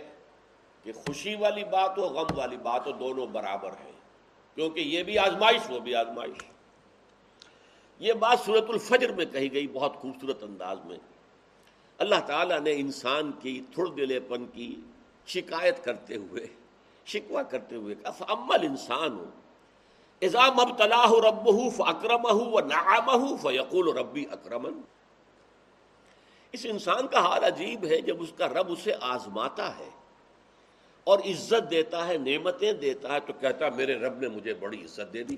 کہ 0.83 0.91
خوشی 0.91 1.35
والی 1.35 1.63
بات 1.63 1.97
ہو 1.97 2.03
غم 2.03 2.37
والی 2.37 2.57
بات 2.57 2.87
ہو 2.87 2.91
دونوں 2.91 3.27
برابر 3.27 3.69
ہیں، 3.69 3.91
کیونکہ 4.55 4.79
یہ 4.79 5.03
بھی 5.03 5.17
آزمائش، 5.19 5.61
وہ 5.69 5.79
بھی 5.79 5.95
آزمائش۔ 5.95 6.43
یہ 7.99 8.13
بات 8.13 8.39
صورت 8.45 8.65
الفجر 8.69 9.11
میں 9.11 9.25
کہی 9.25 9.53
گئی، 9.53 9.67
بہت 9.67 9.95
خوبصورت 9.95 10.43
انداز 10.43 10.77
میں۔ 10.85 10.97
اللہ 11.97 12.19
تعالیٰ 12.25 12.59
نے 12.59 12.71
انسان 12.71 13.31
کی، 13.31 13.61
تھوڑ 13.73 13.95
دلے 13.95 14.19
پن 14.19 14.45
کی 14.45 14.75
شکایت 15.27 15.83
کرتے 15.83 16.15
ہوئے 16.15 16.47
شکوا 17.05 17.43
کرتے 17.43 17.75
ہوئے 17.75 17.95
کہا 17.95 18.25
عمل 18.27 18.65
انسان 18.65 19.19
ہو 19.19 19.25
ایزام 20.19 20.59
اب 20.59 20.77
تلاح 20.77 21.07
رب 21.29 21.53
ہُو 21.53 21.83
اکرم 21.83 22.25
ہو 22.25 22.59
نام 22.59 23.09
ہو 23.09 23.37
فیقول 23.37 23.97
ربی 23.97 24.25
اکرمن 24.31 24.81
اس 26.51 26.65
انسان 26.69 27.07
کا 27.07 27.19
حال 27.19 27.43
عجیب 27.43 27.85
ہے 27.85 28.01
جب 28.01 28.21
اس 28.21 28.33
کا 28.37 28.47
رب 28.47 28.71
اسے 28.71 28.91
آزماتا 29.01 29.79
ہے 29.79 29.89
اور 31.03 31.19
عزت 31.19 31.71
دیتا 31.71 32.07
ہے، 32.07 32.17
نعمتیں 32.17 32.73
دیتا 32.73 33.13
ہے، 33.13 33.19
تو 33.19 33.33
کہتا 33.33 33.65
ہے، 33.65 33.71
میرے 33.71 33.95
رب 33.95 34.19
نے 34.19 34.27
مجھے 34.27 34.53
بڑی 34.53 34.83
عزت 34.83 35.13
دے 35.13 35.23
دی۔ 35.23 35.37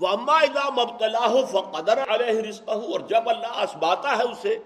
وہ 0.00 0.08
اما 0.08 0.32
ادا 0.32 0.70
مبتلا 0.70 1.26
ہو 1.26 1.46
فقدر 1.46 1.98
علیہ 2.08 2.40
رزق 2.40 2.68
ہو 2.68 2.92
اور 2.92 3.00
جب 3.00 3.28
اللہ 3.28 3.58
اسباتا 3.58 4.18
ہے 4.18 4.22
اسے 4.22 4.58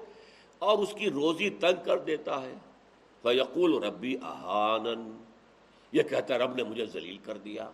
اور 0.59 0.79
اس 0.79 0.95
کی 0.95 1.11
روزی 1.11 1.51
تنگ 1.51 1.85
کر 1.85 1.99
دیتا 1.99 2.43
ہے۔ 2.43 2.55
فیقول 3.23 3.85
ربی 3.85 4.17
احانن 4.23 5.25
یہ 5.93 6.03
کہتا 6.03 6.39
رب 6.39 6.55
نے 6.55 6.63
مجھے 6.63 6.87
ذلیل 6.87 7.19
کر 7.19 7.39
دیا۔ 7.39 7.71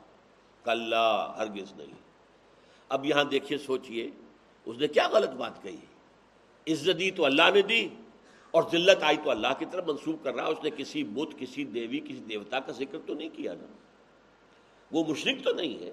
کل 0.65 0.95
ہرگز 1.37 1.73
نہیں۔ 1.77 1.95
اب 2.89 3.05
یہاں 3.05 3.25
دیکھیے، 3.25 3.59
سوچئے، 3.59 4.11
اس 4.65 4.79
نے 4.79 4.89
کیا 4.89 5.09
غلط 5.09 5.31
بات 5.31 5.63
کہی؟ 5.63 5.77
عزت 6.73 6.99
دی 6.99 7.11
تو 7.11 7.25
اللہ 7.25 7.43
نے 7.55 7.63
دی 7.63 7.89
اور 8.51 8.63
ذلت 8.73 9.03
آئی 9.03 9.17
تو 9.25 9.31
اللہ 9.31 9.49
کی 9.59 9.65
طرف 9.71 9.85
منسوخ 9.87 10.25
کر 10.25 10.35
رہا 10.35 10.45
اس 10.45 10.59
نے 10.63 10.71
کسی 10.71 11.05
بت، 11.05 11.39
کسی 11.39 11.65
دیوی، 11.65 12.01
کسی 12.01 12.21
دیوتا 12.29 12.61
کا 12.61 12.73
ذکر 12.73 12.99
تو 13.07 13.15
نہیں 13.15 13.29
کیا 13.29 13.55
نا۔ 13.55 13.67
وہ 14.93 15.05
مشرق 15.05 15.45
تو 15.45 15.53
نہیں 15.53 15.79
ہے۔ 15.79 15.91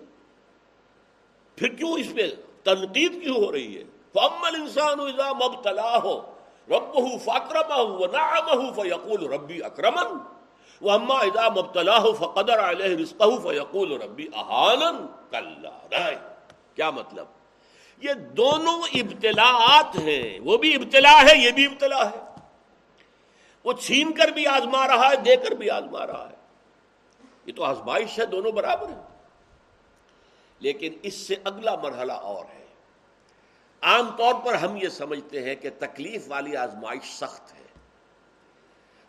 پھر 1.56 1.68
کیوں 1.68 1.92
اس 1.92 2.14
میں 2.14 2.28
تنقید 2.64 3.24
کیوں 3.24 3.36
ہو 3.36 3.52
رہی 3.52 3.78
ہے؟ 3.78 3.84
فمل 4.14 4.62
انسان 4.62 5.00
مبتلا 5.46 5.98
ہو 5.98 6.35
رب 6.70 6.96
ہو 6.96 7.18
فاکرم 7.18 7.72
ہو 7.72 8.06
نہ 8.06 8.72
فیقول 8.76 9.34
ربی 9.34 9.64
اکرمن 9.64 10.18
وہ 10.82 10.92
اما 10.92 11.20
ادا 11.20 11.50
مبتلا 11.50 11.98
ہو 11.98 12.14
فقدر 12.14 12.70
علیہ 12.70 12.96
رزق 12.96 13.22
فیقول 13.44 14.02
ربی 14.02 14.28
کیا 16.76 16.92
مطلب؟ 16.92 17.26
یہ 17.98 18.14
دونوں 18.14 18.82
ابتلاعات 18.94 19.96
ہیں. 19.96 20.40
وہ 20.40 20.58
بھی 20.58 20.76
ابتلا 20.76 21.22
ہے، 21.22 21.38
یہ 21.38 21.52
بھی 21.52 21.66
ابتلا 21.66 22.10
ہے. 22.10 22.20
وہ 23.64 23.74
چھین 23.74 24.14
کر 24.14 24.28
بھی 24.28 24.48
آزما 24.48 24.88
رہا 24.88 25.10
ہے، 25.10 25.16
دے 25.16 25.36
کر 25.36 25.52
بھی 25.52 25.70
آزما 25.70 26.08
رہا 26.08 26.30
ہے. 26.30 26.36
یہ 27.46 27.54
تو 27.54 27.64
آزمائش 27.64 28.20
ہے، 28.20 28.26
دونوں 28.26 28.52
برابر 28.52 28.88
ہیں. 28.90 29.02
لیکن 30.60 30.94
اس 31.02 31.14
سے 31.14 31.36
اگلا 31.44 31.76
مرحلہ 31.76 32.14
اور 32.14 32.46
ہے. 32.46 32.65
عام 33.82 34.18
طور 34.18 34.34
پر 34.46 34.54
ہم 34.54 34.76
یہ 34.76 34.90
سمجھتے 34.90 35.44
ہیں 35.44 35.56
کہ 35.56 35.70
تکلیف 35.80 36.26
والی 36.28 36.58
آزمائش 36.58 37.14
سخت 37.14 37.54
ہے۔ 37.54 37.66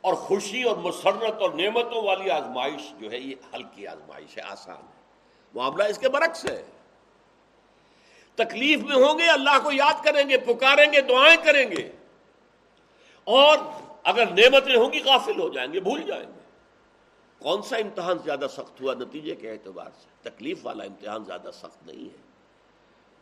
اور 0.01 0.15
خوشی 0.15 0.63
اور 0.63 0.77
مسرت 0.77 1.41
اور 1.41 1.51
نعمتوں 1.51 2.03
والی 2.03 2.31
آزمائش 2.31 2.93
جو 2.99 3.11
ہے، 3.11 3.19
یہ 3.19 3.35
ہلکی 3.55 3.87
آزمائش 3.87 4.37
ہے، 4.37 4.43
آسان 4.43 4.77
ہے۔ 4.77 5.03
معاملہ 5.55 5.85
اس 5.85 5.99
کے 5.99 6.09
برعکس 6.09 6.47
ہے۔ 6.47 6.67
تکلیف 8.35 8.81
میں 8.81 8.97
ہوں 8.97 9.19
گے، 9.19 9.31
اللہ 9.31 9.59
کو 9.63 9.73
یاد 9.73 10.05
کریں 10.05 10.29
گے، 10.29 10.39
پکاریں 10.39 10.93
گے، 10.93 11.01
دعائیں 11.01 11.37
کریں 11.45 11.71
گے۔ 11.71 11.93
اور 13.25 13.59
اگر 14.05 14.27
نعمتیں 14.27 14.77
ہوں 14.77 14.93
گی، 14.93 15.03
غافل 15.03 15.41
ہو 15.41 15.49
جائیں 15.49 15.73
گے، 15.73 15.81
بھول 15.81 16.03
جائیں 16.03 16.27
گے۔ 16.27 16.41
کون 17.39 17.63
سا 17.63 17.77
امتحان 17.77 18.19
زیادہ 18.19 18.47
سخت 18.51 18.81
ہوا؟ 18.81 18.95
نتیجے 18.95 19.35
کے 19.35 19.51
اعتبار 19.51 19.91
سے۔ 19.99 20.31
تکلیف 20.31 20.59
والا 20.63 20.85
امتحان 20.85 21.25
زیادہ 21.25 21.51
سخت 21.53 21.87
نہیں 21.87 22.05
ہے۔ 22.05 22.23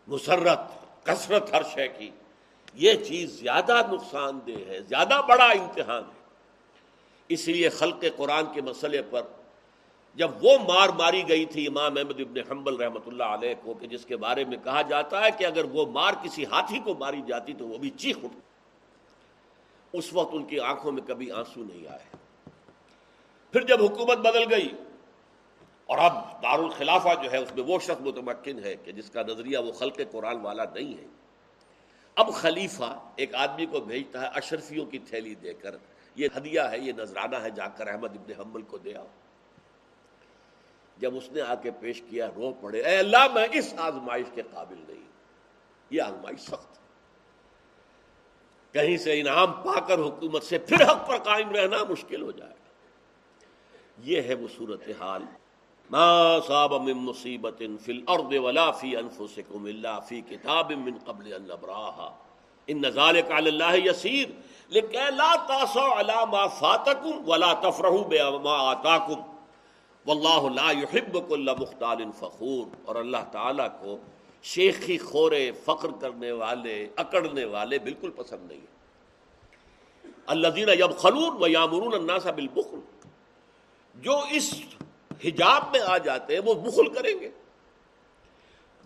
مسرت۔ 0.06 0.83
کثرت 1.04 1.52
ہر 1.52 1.62
شے 1.74 1.88
کی۔ 1.88 2.10
یہ 2.74 2.94
چیز 2.94 3.40
زیادہ 3.40 3.80
نقصان 3.92 4.38
دہ 4.46 4.68
ہے، 4.68 4.80
زیادہ 4.80 5.20
بڑا 5.28 5.44
امتحان 5.44 6.02
ہے۔ 6.02 6.22
اس 7.28 7.48
لیے 7.48 7.68
خلق 7.68 8.04
قرآن 8.16 8.44
کے 8.54 8.60
مسئلے 8.60 9.02
پر 9.10 9.22
جب 10.14 10.30
وہ 10.44 10.58
مار 10.58 10.88
ماری 10.88 11.28
گئی 11.28 11.44
تھی 11.44 11.66
امام 11.66 11.96
احمد 11.96 12.20
ابن 12.20 12.38
حنبل 12.50 12.76
رحمۃ 12.76 13.06
اللہ 13.06 13.24
علیہ 13.24 13.54
کو 13.62 13.74
کہ 13.74 13.86
جس 13.86 14.04
کے 14.04 14.16
بارے 14.16 14.44
میں 14.44 14.56
کہا 14.64 14.82
جاتا 14.82 15.20
ہے 15.20 15.30
کہ 15.38 15.44
اگر 15.44 15.64
وہ 15.64 15.86
مار 15.86 16.12
کسی 16.22 16.44
ہاتھی 16.44 16.78
کو 16.78 16.94
ماری 16.94 17.20
جاتی 17.26 17.52
تو 17.52 17.68
وہ 17.68 17.78
بھی 17.78 17.90
چیخ 17.90 18.16
اٹھ۔ 18.22 18.36
اس 19.92 20.12
وقت 20.12 20.30
ان 20.32 20.44
کی 20.44 20.60
آنکھوں 20.60 20.92
میں 20.92 21.02
کبھی 21.06 21.30
آنسو 21.30 21.60
نہیں 21.60 21.86
آئے۔ 21.86 22.16
پھر 23.52 23.60
جب 23.60 23.82
حکومت 23.82 24.18
بدل 24.18 24.52
گئی 24.52 24.68
اور 25.86 25.98
اب 25.98 26.42
دارالخلافہ 26.42 27.08
جو 27.22 27.32
ہے 27.32 27.36
اس 27.36 27.54
میں 27.54 27.64
وہ 27.64 27.78
شخص 27.78 28.00
متمکن 28.00 28.64
ہے 28.64 28.76
کہ 28.76 28.92
جس 28.92 29.10
کا 29.10 29.22
نظریہ 29.22 29.58
وہ 29.58 29.72
خلق 29.72 30.00
قرآن 30.10 30.40
والا 30.40 30.64
نہیں 30.74 30.98
ہے۔ 30.98 31.06
اب 32.14 32.34
خلیفہ 32.34 32.98
ایک 33.16 33.34
آدمی 33.34 33.66
کو 33.66 33.80
بھیجتا 33.80 34.20
ہے 34.20 34.26
اشرفیوں 34.26 34.86
کی 34.86 34.98
تھیلی 34.98 35.34
دے 35.34 35.54
کر، 35.54 35.76
یہ 36.14 36.28
ہدیہ 36.36 36.60
ہے، 36.60 36.78
یہ 36.78 36.92
نذرانہ 36.92 37.36
ہے، 37.36 37.50
جا 37.50 37.68
کر 37.68 37.86
احمد 37.86 38.10
ابن 38.10 38.40
حمل 38.40 38.62
کو 38.62 38.78
دے 38.78 38.94
آؤ۔ 38.94 39.06
جب 40.98 41.16
اس 41.16 41.32
نے 41.32 41.40
آ 41.40 41.54
کے 41.54 41.70
پیش 41.70 42.02
کیا، 42.10 42.28
رو 42.36 42.52
پڑے، 42.60 42.80
اے 42.80 42.98
اللہ 42.98 43.26
میں 43.34 43.46
اس 43.52 43.74
آزمائش 43.78 44.26
کے 44.34 44.42
قابل 44.50 44.84
نہیں۔ 44.88 45.08
یہ 45.90 46.02
آزمائش 46.02 46.40
سخت 46.40 46.78
ہے۔ 46.78 46.84
کہیں 48.72 48.96
سے 48.96 49.20
انعام 49.20 49.52
پا 49.52 49.80
کر 49.80 49.98
حکومت 49.98 50.42
سے 50.42 50.58
پھر 50.58 50.82
حق 50.82 51.08
پر 51.08 51.18
قائم 51.18 51.50
رہنا 51.50 51.76
مشکل 51.88 52.22
ہو 52.22 52.30
جائے۔ 52.30 52.50
گا 52.50 52.64
یہ 53.98 54.22
ہے 54.22 54.34
وہ 54.34 54.48
صورت 54.56 54.82
حال 55.00 55.22
ما 55.90 56.40
صاب 56.40 56.72
من 56.82 56.92
مصیبت 56.92 57.62
فی 57.80 57.92
الارض 57.92 58.32
ولا 58.44 58.70
فی 58.72 58.96
انفسکم 58.96 59.64
الا 59.64 59.98
فی 60.00 60.20
کتاب 60.20 60.72
من 60.72 60.98
قبل 61.06 61.32
ان 61.34 61.42
نبراها 61.42 62.08
ان 62.68 62.90
ذالک 62.94 63.30
علی 63.30 63.48
اللہ 63.48 63.76
یسیر 63.84 64.28
لیکن 64.76 65.14
لا 65.16 65.34
تاسو 65.48 65.86
علی 66.00 66.24
ما 66.30 66.46
فاتکم 66.58 67.28
ولا 67.28 67.52
تفرحوا 67.62 68.02
بما 68.08 68.56
آتاکم 68.70 69.20
واللہ 70.06 70.48
لا 70.54 70.70
يحب 70.70 71.18
كل 71.28 71.48
مختال 71.58 72.04
فخور 72.18 72.76
اور 72.84 72.96
اللہ 72.96 73.30
تعالیٰ 73.32 73.68
کو 73.80 73.96
شیخی 74.44 74.96
خورے 74.98 75.50
فخر 75.64 75.90
کرنے 76.00 76.32
والے، 76.32 76.76
اکڑنے 76.96 77.44
والے 77.52 77.78
بالکل 77.84 78.10
پسند 78.16 78.50
نہیں 78.50 78.72
اللہ 80.34 80.48
دینا 80.56 80.72
یب 80.72 80.96
خلون 80.98 81.42
و 81.42 81.48
یامرون 81.48 81.94
الناس 81.94 82.26
بالبخل 82.36 82.80
جو 83.94 84.20
اس 84.30 84.52
حجاب 85.24 85.62
میں 85.72 85.80
آ 85.80 85.98
جاتے 85.98 86.34
ہیں، 86.34 86.40
وہ 86.44 86.54
بخل 86.54 86.88
کریں 86.88 87.20
گے۔ 87.20 87.30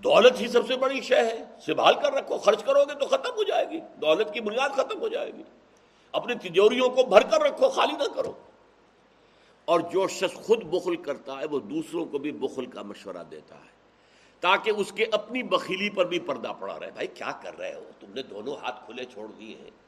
دولت 0.05 0.41
ہی 0.41 0.49
سب 0.49 0.67
سے 0.67 0.77
بڑی 0.77 1.01
شے 1.01 1.17
ہے۔ 1.17 1.45
سنبھال 1.67 1.95
کر 1.95 2.13
رکھو، 2.13 2.39
خرچ 2.39 2.65
کرو 2.65 2.85
گے 2.85 2.95
تو 2.95 3.07
ختم 3.07 3.31
ہو 3.37 3.43
جائے 3.43 3.71
گی۔ 3.71 3.81
دولت 3.81 4.35
کی 4.35 4.41
بنیاد 4.41 4.69
ختم 4.69 5.01
ہو 5.01 5.09
جائے 5.09 5.35
گی۔ 5.35 5.43
اپنی 6.13 6.35
تجوریوں 6.35 6.89
کو 6.89 7.03
بھر 7.03 7.21
کر 7.21 7.41
رکھو، 7.41 7.69
خالی 7.69 7.97
نہ 7.97 8.15
کرو۔ 8.15 8.33
اور 9.65 9.81
جو 9.81 10.09
شخص 10.09 10.35
خود 10.35 10.65
بخل 10.65 10.97
کرتا 10.97 11.41
ہے، 11.41 11.47
وہ 11.47 11.59
دوسروں 11.59 12.05
کو 12.05 12.19
بھی 12.19 12.33
بخل 12.33 12.67
کا 12.67 12.83
مشورہ 12.83 13.25
دیتا 13.31 13.55
ہے۔ 13.55 13.79
تاکہ 14.41 14.73
اس 14.77 14.93
کے 14.93 15.07
اپنی 15.13 15.43
بخیلی 15.43 15.91
پر 15.91 16.05
بھی 16.05 16.19
پردہ 16.19 16.53
پڑا 16.61 16.81
رہے۔ 16.81 16.91
بھائی، 16.91 17.07
کیا 17.07 17.33
کر 17.43 17.59
رہے 17.59 17.75
ہو؟ 17.75 17.91
تم 18.01 18.13
نے 18.15 18.23
دونوں 18.23 18.57
ہاتھ 18.57 18.87
کھلے 18.87 19.05
چھوڑ 19.05 19.29
دیے 19.29 19.57
ہیں۔ 19.57 19.88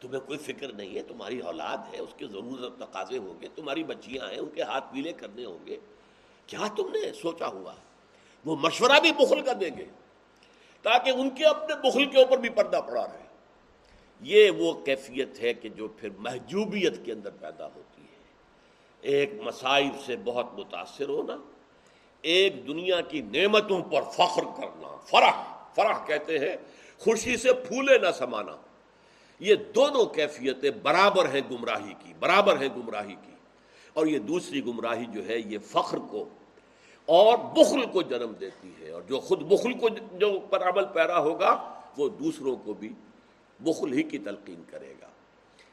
تمہیں 0.00 0.20
کوئی 0.20 0.38
فکر 0.38 0.72
نہیں 0.72 0.94
ہے، 0.94 1.02
تمہاری 1.02 1.40
اولاد 1.40 1.94
ہے، 1.94 1.98
اس 1.98 2.14
کے 2.16 2.26
ضرورت 2.26 2.78
تقاضے 2.78 3.18
ہوں 3.18 3.40
گے، 3.40 3.48
تمہاری 3.54 3.84
بچیاں 3.84 4.30
ہیں، 4.30 4.38
ان 4.38 4.48
کے 4.48 4.62
ہاتھ 4.62 4.94
پیلے 4.94 5.12
کرنے 5.12 5.44
ہوں 5.44 5.66
گے۔ 5.66 5.76
کیا 6.46 6.66
تم 6.76 6.88
نے 6.88 7.12
سوچا 7.12 7.46
ہوا؟ 7.46 7.74
وہ 8.44 8.56
مشورہ 8.56 9.00
بھی 9.00 9.12
بخل 9.12 9.40
کر 9.40 9.54
دیں 9.54 9.76
گے، 9.76 9.84
تاکہ 10.82 11.10
ان 11.10 11.30
کے 11.30 11.44
اپنے 11.44 11.88
بخل 11.88 12.04
کے 12.04 12.18
اوپر 12.18 12.38
بھی 12.38 12.48
پردہ 12.48 12.80
پڑا 12.86 13.04
رہے۔ 13.04 13.26
یہ 14.20 14.50
وہ 14.50 14.72
کیفیت 14.72 15.40
ہے 15.40 15.54
کہ 15.54 15.68
جو 15.68 15.88
پھر 15.88 16.08
محجوبیت 16.18 17.04
کے 17.04 17.12
اندر 17.12 17.30
پیدا 17.30 17.66
ہوتی 17.66 18.02
ہے۔ 18.02 18.24
ایک 19.00 19.30
مسائل 19.42 19.90
سے 20.06 20.16
بہت 20.24 20.46
متاثر 20.54 21.08
ہونا، 21.08 21.36
ایک 22.22 22.66
دنیا 22.66 23.00
کی 23.00 23.20
نعمتوں 23.20 23.82
پر 23.82 24.02
فخر 24.02 24.44
کرنا، 24.44 24.96
فرح 24.96 25.42
فرح 25.74 26.06
کہتے 26.06 26.38
ہیں، 26.38 26.56
خوشی 26.98 27.36
سے 27.36 27.52
پھولے 27.52 27.98
نہ 27.98 28.10
سمانا۔ 28.18 28.56
یہ 29.38 29.54
دونوں 29.54 30.06
کیفیتیں 30.06 30.70
برابر 30.70 31.24
ہیں 31.34 31.40
گمراہی 31.50 31.94
کی، 32.04 32.12
برابر 32.18 32.60
ہیں 32.60 32.68
گمراہی 32.76 33.14
کی۔ 33.14 33.32
اور 33.92 34.06
یہ 34.06 34.18
دوسری 34.18 34.64
گمراہی 34.64 35.04
جو 35.06 35.26
ہے، 35.26 35.38
یہ 35.38 35.58
فخر 35.66 35.98
کو 36.10 36.28
اور 37.06 37.38
بخل 37.38 37.86
کو 37.92 38.02
جنم 38.02 38.32
دیتی 38.32 38.72
ہے۔ 38.80 38.90
اور 38.90 39.02
جو 39.02 39.20
خود 39.20 39.42
بخل 39.42 39.72
کو 39.72 39.88
جو 39.88 40.40
پر 40.50 40.68
عمل 40.68 40.84
پیرا 40.84 41.18
ہوگا، 41.18 41.80
وہ 41.98 42.08
دوسروں 42.08 42.56
کو 42.56 42.74
بھی 42.74 42.92
بخل 43.60 43.92
ہی 43.92 44.02
کی 44.02 44.18
تلقین 44.18 44.62
کرے 44.70 44.94
گا۔ 45.02 45.06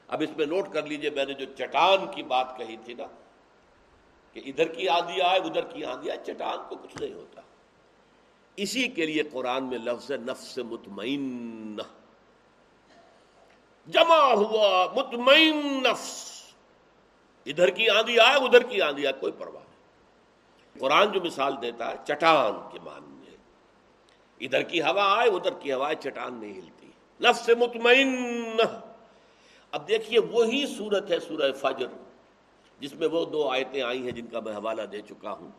اب 0.08 0.22
اس 0.22 0.38
میں 0.38 0.46
نوٹ 0.46 0.70
کر 0.72 0.86
لیجیے، 0.86 1.10
میں 1.10 1.26
نے 1.26 1.34
جو 1.34 1.46
چٹان 1.58 2.16
کی 2.16 2.24
بات 2.24 2.58
کہی 2.58 2.76
تھی 2.86 2.94
نا، 2.94 3.04
کہ 4.34 4.42
ادھر 4.46 4.68
کی 4.68 4.90
آندھی 4.90 5.22
آئے، 5.22 5.40
ادھر 5.40 5.62
کی 5.62 5.86
آندھی 5.86 6.12
آئے، 6.12 6.20
چٹان 6.24 6.58
تو 6.70 6.76
کچھ 6.76 7.02
نہیں 7.02 7.14
ہوتا۔ 7.14 7.42
اسی 8.56 8.88
کے 8.88 9.06
لیے 9.06 9.24
قرآن 9.32 9.64
میں 9.64 9.78
لفظ 9.78 10.12
نفس 10.12 10.58
مطمئن 10.58 11.78
جمع 13.88 14.16
ہوا 14.16 14.88
مطمئن 14.96 15.84
نفس۔ 15.84 16.34
ادھر 17.46 17.70
کی 17.70 17.90
آندھی 17.90 18.20
آئے 18.20 18.36
ادھر 18.36 18.64
کی 18.64 18.82
آندھی 18.82 19.08
آئے 19.08 19.20
کوئی 19.20 19.32
پرواہ 19.32 19.64
نہیں۔ 19.64 19.74
قرآن 20.80 21.12
جو 21.12 21.22
مثال 21.22 21.62
دیتا 21.62 21.92
ہے، 21.92 21.96
چٹان 22.08 22.70
کے 22.72 22.80
مان 22.84 23.04
میں 23.04 23.38
ادھر 24.40 24.62
کی 24.62 24.82
ہوا 24.82 25.20
آئے، 25.20 25.30
ادھر 25.30 25.54
کی 25.54 25.74
ہوا 25.74 25.96
چٹان 25.96 26.34
نہیں 26.34 26.54
ہلتی۔ 26.54 26.88
نفس 27.22 27.50
مطمئن۔ 27.50 28.58
اب 29.72 29.88
دیکھیے، 29.88 30.20
وہی 30.20 30.66
صورت 30.78 31.12
ہے 31.12 31.20
سورہ 31.20 31.52
فجر، 31.52 31.88
جس 32.80 32.94
میں 32.94 33.08
وہ 33.08 33.26
دو 33.26 33.50
آیتیں 33.50 33.82
آئی 33.82 34.04
ہیں 34.04 34.12
جن 34.12 34.28
کا 34.28 34.40
میں 34.40 34.54
حوالہ 34.54 34.82
دے 34.82 35.02
چکا 35.02 35.32
ہوں۔ 35.32 35.52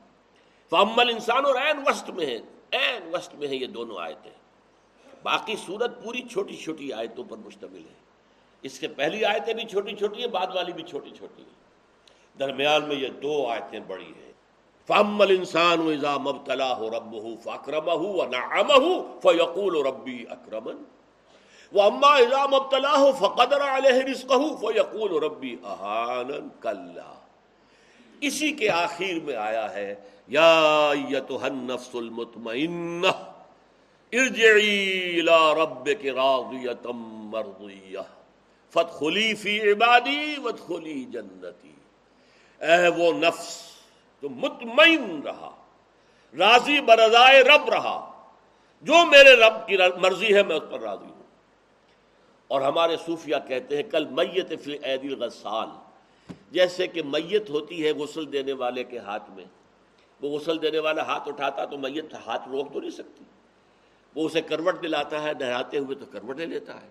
فمل 0.70 1.08
انسان 1.08 1.46
اور 1.46 1.54
این 1.54 1.78
وسط 1.86 2.10
میں 2.10 2.26
ہے۔ 2.26 2.38
این 2.70 3.14
وسط 3.14 3.34
میں 3.34 3.48
ہے 3.48 3.56
یہ 3.56 3.66
دونوں 3.66 3.98
آیتیں۔ 3.98 4.30
باقی 5.22 5.54
صورت 5.66 6.04
پوری 6.04 6.22
چھوٹی 6.22 6.56
چھوٹی 6.56 6.92
آیتوں 6.92 7.24
پر 7.24 7.36
مشتمل 7.36 7.84
ہے۔ 7.88 8.03
اس 8.64 8.78
کے 8.78 8.88
پہلی 8.88 9.24
آیتیں 9.24 9.54
بھی 9.54 9.64
چھوٹی 9.64 9.94
چھوٹی 9.96 10.20
ہیں، 10.20 10.28
بعد 10.30 10.54
والی 10.54 10.72
بھی 10.72 10.82
چھوٹی 10.82 11.10
چھوٹی 11.10 11.42
ہیں۔ 11.42 12.38
درمیان 12.38 12.88
میں 12.88 12.96
یہ 12.96 13.08
دو 13.22 13.46
آیتیں 13.46 13.80
بڑی 13.86 14.12
ہیں۔ 14.16 14.32
فمل 14.88 15.30
انسان 15.30 15.80
و 15.80 15.88
اذا 15.88 16.16
مبتلا 16.16 16.72
ہو 16.78 16.90
رب 16.90 17.12
ہو 17.22 17.34
فاکرم 17.42 17.88
ہو 17.90 18.24
نام 18.24 18.70
ہو 18.70 18.90
فیقول 19.22 19.76
ربی 19.86 20.24
اکرمن 20.30 20.82
وہ 21.72 21.82
اما 21.82 22.10
اذا 22.14 22.44
مبتلا 22.46 22.94
ہو 22.96 23.12
فقدر 23.18 23.62
علیہ 23.68 24.02
رزق 24.10 24.32
ہو 24.32 24.48
فیقول 24.56 25.22
ربی 25.22 25.54
احانن 25.64 26.48
کلا 26.60 27.12
اسی 28.20 28.50
کے 28.58 28.68
آخر 28.70 29.20
میں 29.24 29.36
آیا 29.36 29.72
ہے 29.74 29.94
یا 30.28 30.50
ایتها 30.90 31.44
النفس 31.44 31.94
المطمئنہ 31.94 33.12
ارجعی 34.12 35.20
الى 35.20 35.38
ربک 35.60 36.06
راضیتا 36.16 36.90
مرضیہ 37.32 38.04
فت 38.74 38.98
خلی 38.98 39.34
فی 39.34 39.72
عبادی 39.72 40.34
وت 40.44 40.60
خلی 40.66 41.04
جنتی۔ 41.04 41.74
اے 42.60 42.88
وہ 42.88 43.12
نفس 43.12 43.62
تو 44.20 44.28
مطمئن 44.28 45.20
رہا، 45.24 45.62
راضی 46.38 46.80
برضائے 46.80 47.42
رب 47.42 47.68
رہا، 47.68 48.28
جو 48.82 48.94
میرے 49.06 49.36
رب 49.36 49.66
کی 49.66 49.76
مرضی 49.96 50.34
ہے 50.34 50.42
میں 50.42 50.56
اس 50.56 50.62
پر 50.70 50.80
راضی 50.80 51.10
ہوں۔ 51.10 51.22
اور 52.48 52.60
ہمارے 52.60 52.96
صوفیہ 53.06 53.36
کہتے 53.48 53.76
ہیں، 53.76 53.82
کل 53.82 54.04
میت 54.04 54.52
فی 54.64 54.72
عید 54.72 55.04
الغسال۔ 55.04 55.68
جیسے 56.50 56.86
کہ 56.86 57.02
میت 57.02 57.50
ہوتی 57.50 57.86
ہے 57.86 57.92
غسل 57.92 58.32
دینے 58.32 58.52
والے 58.52 58.84
کے 58.84 58.98
ہاتھ 58.98 59.30
میں، 59.30 59.44
وہ 60.20 60.38
غسل 60.38 60.62
دینے 60.62 60.78
والا 60.78 61.02
ہاتھ 61.02 61.28
اٹھاتا 61.28 61.64
تو 61.64 61.78
میت 61.78 62.14
ہاتھ 62.26 62.48
روک 62.48 62.72
تو 62.72 62.80
نہیں 62.80 62.90
سکتی۔ 62.90 63.24
وہ 64.14 64.26
اسے 64.26 64.42
کروٹ 64.42 64.82
دلاتا 64.82 65.22
ہے 65.22 65.32
نہاتے 65.40 65.78
ہوئے 65.78 65.96
تو 65.96 66.06
کروٹ 66.06 66.36
لے 66.36 66.46
لیتا 66.46 66.82
ہے۔ 66.82 66.88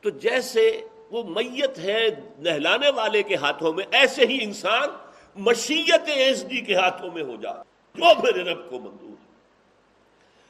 تو 0.00 0.10
جیسے 0.10 0.82
وہ 1.10 1.22
میت 1.22 1.78
ہے 1.78 2.08
نہلانے 2.38 2.90
والے 2.90 3.22
کے 3.22 3.36
ہاتھوں 3.36 3.72
میں، 3.72 3.84
ایسے 3.90 4.26
ہی 4.26 4.38
انسان 4.42 4.88
مشیت 5.36 6.00
ایزدی 6.06 6.56
جی 6.56 6.60
کے 6.60 6.74
ہاتھوں 6.74 7.10
میں 7.10 7.22
ہو 7.22 7.36
جائے 7.36 7.56
جو 7.94 8.04
میرے 8.22 8.42
رب 8.44 8.70
کو 8.70 8.78
منظور 8.78 9.08
ہے۔ 9.08 9.28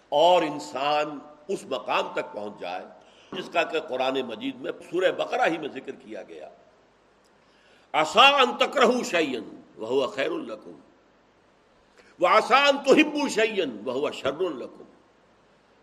اور 0.08 0.42
انسان 0.42 1.18
اس 1.48 1.64
مقام 1.64 2.12
تک 2.12 2.32
پہنچ 2.32 2.60
جائے 2.60 2.84
جس 3.32 3.48
کا 3.52 3.62
کہ 3.62 3.80
قرآن 3.80 4.20
مجید 4.22 4.56
میں 4.60 4.72
سورہ 4.90 5.12
بقرہ 5.12 5.46
ہی 5.46 5.58
میں 5.58 5.68
ذکر 5.68 5.92
کیا 5.92 6.22
گیا۔ 6.22 6.48
آسان 7.92 8.56
تکرہ 8.58 9.04
شعین 9.04 9.60
وہ 9.76 10.06
خیر 10.06 10.30
القم 10.30 10.78
وہ 12.20 12.28
آسان 12.28 12.76
تو 12.86 12.92
ہبو 12.92 13.28
شعین 13.28 13.78
وہ 13.84 14.10
شر 14.10 14.40
القم 14.40 14.84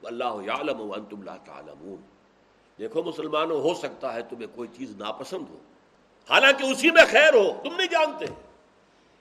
اللہ 0.04 0.52
عالم 0.52 0.92
انتم 0.92 1.24
لا 1.24 1.36
تعلمون۔ 1.36 2.15
دیکھو 2.80 3.04
مسلمانوں، 3.04 3.62
ہو 3.62 3.74
سکتا 3.74 4.14
ہے 4.14 4.22
تمہیں 4.22 4.48
کوئی 4.56 4.70
چیز 4.78 4.96
ناپسند 4.98 5.50
ہو۔ 5.50 5.58
حالانکہ 6.30 6.64
اسی 6.64 6.92
میں 6.92 7.04
خیر 7.10 7.34
ہو، 7.34 7.62
تم 7.64 7.76
نہیں 7.76 7.88
جانتے 7.88 8.26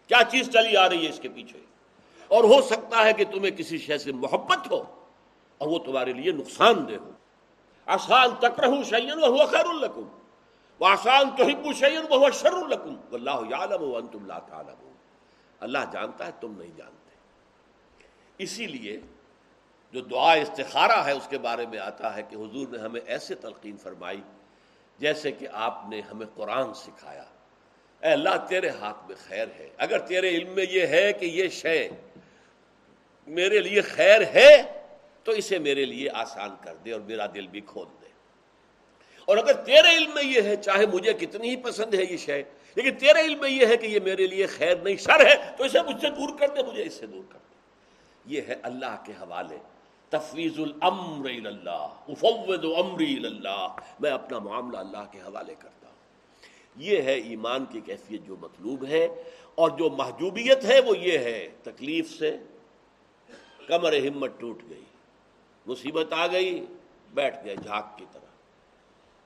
کیا 0.06 0.18
چیز 0.30 0.50
چلی 0.50 0.76
آ 0.76 0.88
رہی 0.88 1.04
ہے 1.04 1.10
اس 1.10 1.20
کے 1.20 1.28
پیچھے۔ 1.28 1.58
اور 2.28 2.44
ہو 2.44 2.62
سکتا 2.62 3.04
ہے 3.04 3.12
کہ 3.12 3.24
تمہیں 3.24 3.50
کسی 3.50 3.78
شے 3.78 3.98
سے 3.98 4.12
محبت 4.12 4.72
ہو 4.72 4.84
اور 5.58 5.68
وہ 5.68 5.78
تمہارے 5.78 6.12
لیے 6.12 6.32
نقصان 6.32 6.88
دہ 6.88 6.92
ہو۔ 6.92 7.10
آسان 7.86 8.28
تک 8.38 8.60
رہو 8.60 8.82
شعین 8.82 9.12
وہ 9.12 9.46
خیر 9.46 9.64
القم 9.64 10.08
وہ 10.80 10.86
آسان 10.86 11.30
تو 11.36 11.42
ہبو 11.44 11.72
شعین 11.72 12.02
وہ 12.10 12.30
شر 12.30 12.52
القم 12.52 12.94
اللہ 13.12 13.30
عالم 13.30 14.06
تم 14.06 14.26
تعلمون۔ 14.26 14.92
اللہ 15.60 15.78
جانتا 15.92 16.26
ہے، 16.26 16.30
تم 16.40 16.58
نہیں 16.58 16.70
جانتے۔ 16.76 17.10
اسی 18.38 18.66
لیے 18.66 19.00
جو 19.94 20.00
دعا 20.00 20.32
استخارہ 20.32 21.04
ہے 21.04 21.12
اس 21.12 21.28
کے 21.28 21.38
بارے 21.38 21.66
میں 21.66 21.78
آتا 21.78 22.16
ہے 22.16 22.22
کہ 22.22 22.36
حضور 22.36 22.68
نے 22.68 22.78
ہمیں 22.78 23.00
ایسے 23.06 23.34
تلقین 23.34 23.76
فرمائی 23.76 24.20
جیسے 24.98 25.32
کہ 25.32 25.46
آپ 25.52 25.84
نے 25.88 26.00
ہمیں 26.00 26.26
قرآن 26.34 26.74
سکھایا۔ 26.74 27.24
اے 28.02 28.12
اللہ، 28.12 28.46
تیرے 28.48 28.68
ہاتھ 28.68 28.96
میں 29.08 29.16
خیر 29.28 29.46
ہے۔ 29.58 29.68
اگر 29.76 29.98
تیرے 29.98 30.28
علم 30.28 30.50
میں 30.50 30.66
یہ 30.70 30.86
ہے 30.86 31.12
کہ 31.12 31.26
یہ 31.26 31.48
شے 31.48 31.88
میرے 33.26 33.58
لیے 33.58 33.80
خیر 33.80 34.20
ہے، 34.22 34.62
تو 35.24 35.32
اسے 35.32 35.58
میرے 35.58 35.84
لیے 35.84 36.08
آسان 36.14 36.50
کر 36.60 36.74
دے 36.74 36.92
اور 36.92 37.00
میرا 37.00 37.26
دل 37.34 37.46
بھی 37.46 37.60
کھول 37.60 37.86
دے۔ 38.02 38.08
اور 39.24 39.36
اگر 39.36 39.52
تیرے 39.52 39.96
علم 39.96 40.10
میں 40.14 40.24
یہ 40.24 40.42
ہے، 40.42 40.56
چاہے 40.56 40.86
مجھے 40.86 41.12
کتنی 41.12 41.48
ہی 41.48 41.56
پسند 41.56 41.94
ہے 41.94 42.04
یہ 42.10 42.16
شے، 42.16 42.42
لیکن 42.74 42.94
تیرے 42.94 43.20
علم 43.20 43.40
میں 43.40 43.50
یہ 43.50 43.66
ہے 43.66 43.76
کہ 43.76 43.86
یہ 43.86 44.00
میرے 44.04 44.26
لیے 44.26 44.46
خیر 44.46 44.76
نہیں، 44.76 44.96
شر 44.96 45.26
ہے، 45.26 45.34
تو 45.56 45.64
اسے 45.64 45.82
مجھ 45.82 46.00
سے 46.00 46.10
دور 46.10 46.38
کر 46.38 46.48
دے، 46.48 46.62
مجھے 46.62 46.82
اس 46.82 46.94
سے 46.94 47.06
دور 47.06 47.24
کر 47.28 47.38
دے۔ 47.38 47.54
یہ 48.26 48.40
ہے 48.48 48.54
اللہ 48.62 48.96
کے 49.04 49.12
حوالے۔ 49.12 49.73
تفویض 50.14 50.60
الامر 50.60 51.30
اللہ، 51.30 51.88
افوض 52.08 52.64
امری 52.78 53.16
اللہ۔ 53.26 53.76
میں 54.00 54.10
اپنا 54.10 54.38
معاملہ 54.38 54.76
اللہ 54.76 55.04
کے 55.10 55.18
حوالے 55.18 55.54
کرتا 55.54 55.88
ہوں۔ 55.88 55.94
یہ 56.76 57.02
ہے 57.02 57.14
ایمان 57.14 57.64
کی 57.64 57.80
کیفیت 57.80 58.26
جو 58.26 58.36
مطلوب 58.40 58.84
ہے 58.86 59.08
اور 59.54 59.70
جو 59.70 59.90
محجوبیت 59.90 60.64
ہے 60.64 60.80
وہ 60.80 60.98
یہ 60.98 61.18
ہے، 61.18 61.48
تکلیف 61.62 62.18
سے 62.18 62.36
کمر 63.66 63.92
ہمت 63.92 64.30
ٹوٹ 64.38 64.62
گئی، 64.70 64.84
مصیبت 65.66 66.12
آ 66.12 66.26
گئی، 66.26 66.66
بیٹھ 67.14 67.44
گئے 67.44 67.56
جھاگ 67.56 67.82
کی 67.96 68.04
طرح۔ 68.12 68.26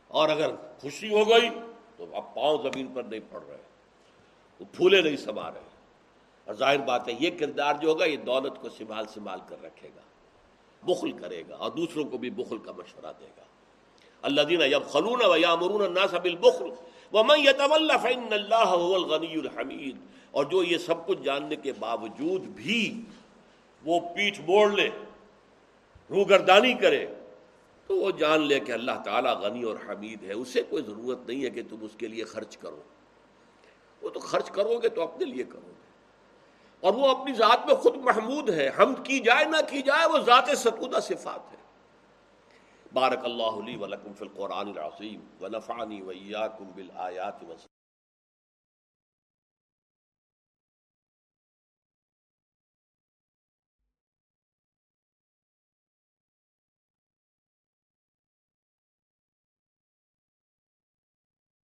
اور 0.09 0.29
اگر 0.29 0.51
خوشی 0.79 1.15
ہو 1.15 1.29
گئی 1.29 1.49
تو 1.97 2.07
اب 2.13 2.35
پاؤں 2.35 2.59
زمین 2.63 2.87
پر 2.95 3.03
نہیں 3.03 3.21
پڑ 3.31 3.41
رہے، 3.49 3.63
وہ 4.61 4.65
پھولے 4.73 5.03
نہیں 5.03 5.17
سما 5.17 5.51
رہے۔ 5.51 5.61
اور 6.45 6.55
ظاہر 6.55 6.79
بات 6.79 7.09
ہے 7.09 7.13
یہ 7.21 7.31
کردار 7.39 7.75
جو 7.75 7.89
ہوگا، 7.89 8.05
یہ 8.05 8.17
دولت 8.17 8.61
کو 8.61 8.69
سنبھال 8.69 9.07
سنبھال 9.07 9.39
کر 9.49 9.63
رکھے 9.63 9.89
گا۔ 9.97 10.01
بخل 10.83 11.13
کرے 11.13 11.43
گا 11.49 11.57
اور 11.57 11.71
دوسروں 11.71 12.05
کو 12.05 12.19
بھی 12.19 12.31
بخل 12.31 12.59
کا 12.59 12.73
مشورہ 12.73 13.13
دے 13.21 13.27
گا۔ 13.37 13.43
اللہ 14.23 14.41
دینا 14.41 14.65
یب 14.65 14.87
خلون 14.87 15.21
و 15.25 15.37
یا 15.37 15.55
مرون 15.55 15.83
اللہ 15.83 16.07
سب 16.11 16.25
البخل 16.25 16.71
وہ 17.13 17.23
میں 17.23 17.53
فن 18.03 18.33
اللہ 18.33 18.69
الغنی 18.95 19.35
الحمید۔ 19.35 19.97
اور 20.31 20.45
جو 20.45 20.63
یہ 20.63 20.79
سب 20.79 21.07
کچھ 21.07 21.19
جاننے 21.23 21.57
کے 21.57 21.73
باوجود 21.79 22.43
بھی 22.43 23.03
وہ 23.85 24.01
پیٹھ 24.01 24.41
موڑ 24.41 24.71
لے، 24.73 24.91
روگردانی 26.11 26.75
کرے، 26.75 27.07
تو 27.87 27.97
وہ 27.97 28.11
جان 28.11 28.43
لے 28.43 28.61
کہ 28.61 28.73
اللہ 28.73 29.03
تعالیٰ 29.05 29.41
غنی 29.41 29.63
اور 29.63 29.77
حمید 29.89 30.25
ہے۔ 30.25 30.33
اسے 30.33 30.63
کوئی 30.63 30.83
ضرورت 30.83 31.19
نہیں 31.29 31.45
ہے 31.45 31.51
کہ 31.51 31.63
تم 31.71 31.77
اس 31.81 31.91
کے 31.99 32.07
لیے 32.07 32.25
خرچ 32.25 32.57
کرو۔ 32.57 32.83
وہ 34.03 34.09
تو 34.09 34.21
خرچ 34.21 34.51
کرو 34.51 34.79
گے 34.83 34.89
تو 34.89 35.03
اپنے 35.03 35.25
لیے 35.25 35.45
کرو 35.45 35.67
گے۔ 35.67 35.88
اور 36.81 36.95
وہ 36.95 37.09
اپنی 37.09 37.33
ذات 37.33 37.67
میں 37.67 37.75
خود 37.75 37.97
محمود 37.97 38.51
ہے۔ 38.51 38.69
ہم 38.69 38.95
کی 38.95 39.21
جائے 39.21 39.45
نہ 39.45 39.57
کی 39.69 39.83
جائے، 39.83 40.07
وہ 40.07 40.19
ذات 40.19 40.49
ستودہ 40.57 41.01
صفات 41.01 41.53
ہے۔ 41.53 41.59
بارک 42.93 43.25
اللہ 43.25 43.43
علی 43.43 43.77
ولکم 43.77 44.13
فی 44.13 44.25
القرآن 44.25 44.69
العظیم 44.69 45.21
ونفعنی 45.41 46.03
ویاکم 46.03 46.65
بالآیات 46.75 47.45